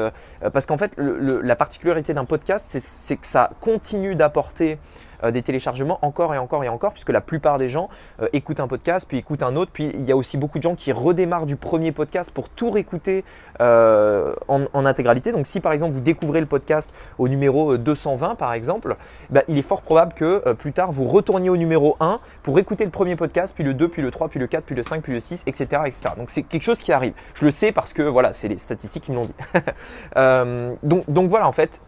parce 0.53 0.67
qu'en 0.67 0.79
fait, 0.79 0.93
la 0.97 1.57
particularité 1.57 2.15
d'un 2.15 2.25
podcast, 2.25 2.77
c'est 2.79 3.17
que 3.17 3.27
ça 3.27 3.51
continue 3.61 4.15
d'apporter 4.15 4.79
euh, 5.25 5.31
des 5.31 5.43
téléchargements 5.43 5.99
encore 6.03 6.35
et 6.35 6.39
encore 6.39 6.65
et 6.65 6.69
encore, 6.69 6.93
puisque 6.93 7.11
la 7.11 7.21
plupart 7.21 7.59
des 7.59 7.69
gens 7.69 7.89
euh, 8.21 8.29
écoutent 8.33 8.61
un 8.61 8.69
podcast, 8.69 9.07
puis 9.09 9.19
écoutent 9.19 9.43
un 9.43 9.57
autre, 9.57 9.71
puis 9.73 9.91
il 9.95 10.05
y 10.05 10.13
a 10.13 10.17
aussi 10.17 10.37
beaucoup 10.37 10.59
de 10.59 10.63
gens 10.63 10.75
qui 10.75 10.93
redémarrent 10.93 11.47
du 11.47 11.57
premier 11.57 11.93
podcast 11.93 12.33
pour 12.33 12.49
tout 12.49 12.71
réécouter 12.71 13.25
euh, 13.61 14.35
en, 14.49 14.85
intégralité. 14.85 15.33
Donc 15.33 15.47
si 15.47 15.61
par 15.61 15.73
exemple 15.73 15.93
vous 15.93 16.01
découvrez 16.01 16.41
le 16.41 16.47
podcast 16.47 16.95
au 17.19 17.29
numéro 17.29 17.77
220 17.77 18.35
par 18.35 18.53
exemple, 18.53 18.97
bah, 19.31 19.43
il 19.49 19.57
est 19.57 19.63
fort 19.63 19.83
probable 19.83 20.13
que 20.13 20.53
plus 20.55 20.73
tard 20.73 20.93
vous 20.93 21.07
retourniez 21.07 21.49
au 21.49 21.57
numéro 21.57 21.97
1 22.01 22.21
pour 22.43 22.59
écouter 22.59 22.85
le 22.85 22.91
premier 22.91 23.17
podcast, 23.17 23.55
puis 23.55 23.65
le 23.65 23.73
2, 23.73 23.89
puis 23.89 24.03
le 24.03 24.11
3, 24.11 24.29
puis 24.29 24.39
le 24.39 24.47
4, 24.47 24.65
puis 24.65 24.75
le 24.75 24.83
5, 24.83 25.03
puis 25.03 25.13
le 25.13 25.21
6, 25.21 25.45
etc. 25.47 25.64
Donc 26.17 26.31
c'est 26.31 26.43
quelque 26.43 26.63
chose 26.63 26.81
qui 26.81 26.93
arrive. 26.93 27.15
Je 27.35 27.45
le 27.45 27.51
sais 27.51 27.73
parce 27.73 27.93
que 27.93 28.03
voilà, 28.03 28.33
c'est 28.33 28.49
les 28.49 28.59
statistiques 28.59 29.05
qui 29.05 29.13
me 29.13 29.17
l'ont 29.17 29.27
dit. 29.27 29.35
donc, 30.87 31.05
donc 31.09 31.29
voilà 31.29 31.49
en 31.49 31.53
fait 31.53 31.81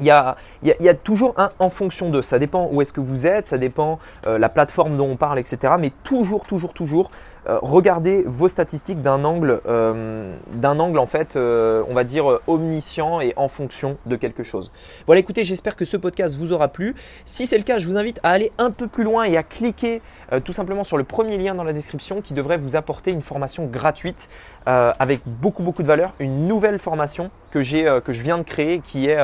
il 0.00 0.06
y, 0.06 0.10
a, 0.10 0.94
toujours 0.94 1.34
un 1.36 1.50
en 1.58 1.70
fonction 1.70 2.10
de. 2.10 2.20
Ça 2.22 2.38
dépend 2.38 2.68
où 2.70 2.82
est-ce 2.82 2.92
que 2.92 3.00
vous 3.00 3.26
êtes, 3.26 3.48
ça 3.48 3.58
dépend 3.58 3.98
euh, 4.26 4.38
la 4.38 4.48
plateforme 4.48 4.96
dont 4.96 5.08
on 5.10 5.16
parle, 5.16 5.38
etc. 5.38 5.74
Mais 5.78 5.90
toujours, 6.04 6.44
toujours, 6.44 6.74
toujours, 6.74 7.10
euh, 7.10 7.35
regardez 7.62 8.22
vos 8.26 8.48
statistiques 8.48 9.02
d'un 9.02 9.24
angle, 9.24 9.60
euh, 9.66 10.36
d'un 10.52 10.78
angle 10.78 10.98
en 10.98 11.06
fait, 11.06 11.36
euh, 11.36 11.82
on 11.88 11.94
va 11.94 12.04
dire 12.04 12.40
omniscient 12.46 13.20
et 13.20 13.32
en 13.36 13.48
fonction 13.48 13.98
de 14.06 14.16
quelque 14.16 14.42
chose. 14.42 14.72
Voilà, 15.06 15.20
écoutez, 15.20 15.44
j'espère 15.44 15.76
que 15.76 15.84
ce 15.84 15.96
podcast 15.96 16.36
vous 16.36 16.52
aura 16.52 16.68
plu. 16.68 16.94
Si 17.24 17.46
c'est 17.46 17.58
le 17.58 17.64
cas, 17.64 17.78
je 17.78 17.86
vous 17.86 17.96
invite 17.96 18.20
à 18.22 18.30
aller 18.30 18.52
un 18.58 18.70
peu 18.70 18.86
plus 18.86 19.04
loin 19.04 19.24
et 19.24 19.36
à 19.36 19.42
cliquer 19.42 20.02
tout 20.44 20.52
simplement 20.52 20.82
sur 20.82 20.96
le 20.96 21.04
premier 21.04 21.38
lien 21.38 21.54
dans 21.54 21.62
la 21.62 21.72
description 21.72 22.20
qui 22.20 22.34
devrait 22.34 22.56
vous 22.56 22.74
apporter 22.74 23.12
une 23.12 23.22
formation 23.22 23.66
gratuite 23.66 24.28
avec 24.64 25.20
beaucoup, 25.24 25.62
beaucoup 25.62 25.82
de 25.82 25.86
valeur, 25.86 26.14
une 26.18 26.48
nouvelle 26.48 26.80
formation 26.80 27.30
que 27.52 27.62
j'ai, 27.62 27.84
que 28.04 28.12
je 28.12 28.22
viens 28.22 28.38
de 28.38 28.42
créer 28.42 28.80
qui 28.80 29.08
est 29.08 29.18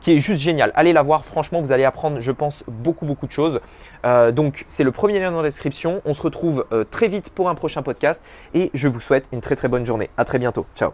qui 0.00 0.12
est 0.12 0.18
juste 0.18 0.40
génial. 0.40 0.72
Allez 0.74 0.92
la 0.92 1.02
voir, 1.02 1.24
franchement, 1.24 1.60
vous 1.60 1.72
allez 1.72 1.84
apprendre, 1.84 2.20
je 2.20 2.32
pense, 2.32 2.64
beaucoup, 2.68 3.06
beaucoup 3.06 3.26
de 3.26 3.32
choses. 3.32 3.60
Euh, 4.04 4.32
donc, 4.32 4.64
c'est 4.68 4.84
le 4.84 4.92
premier 4.92 5.18
lien 5.18 5.32
dans 5.32 5.42
la 5.42 5.48
description. 5.48 6.02
On 6.04 6.14
se 6.14 6.22
retrouve 6.22 6.66
euh, 6.72 6.84
très 6.84 7.08
vite 7.08 7.30
pour 7.30 7.48
un 7.48 7.54
prochain 7.54 7.82
podcast 7.82 8.22
et 8.54 8.70
je 8.74 8.88
vous 8.88 9.00
souhaite 9.00 9.28
une 9.32 9.40
très, 9.40 9.56
très 9.56 9.68
bonne 9.68 9.86
journée. 9.86 10.10
À 10.16 10.24
très 10.24 10.38
bientôt. 10.38 10.66
Ciao. 10.74 10.92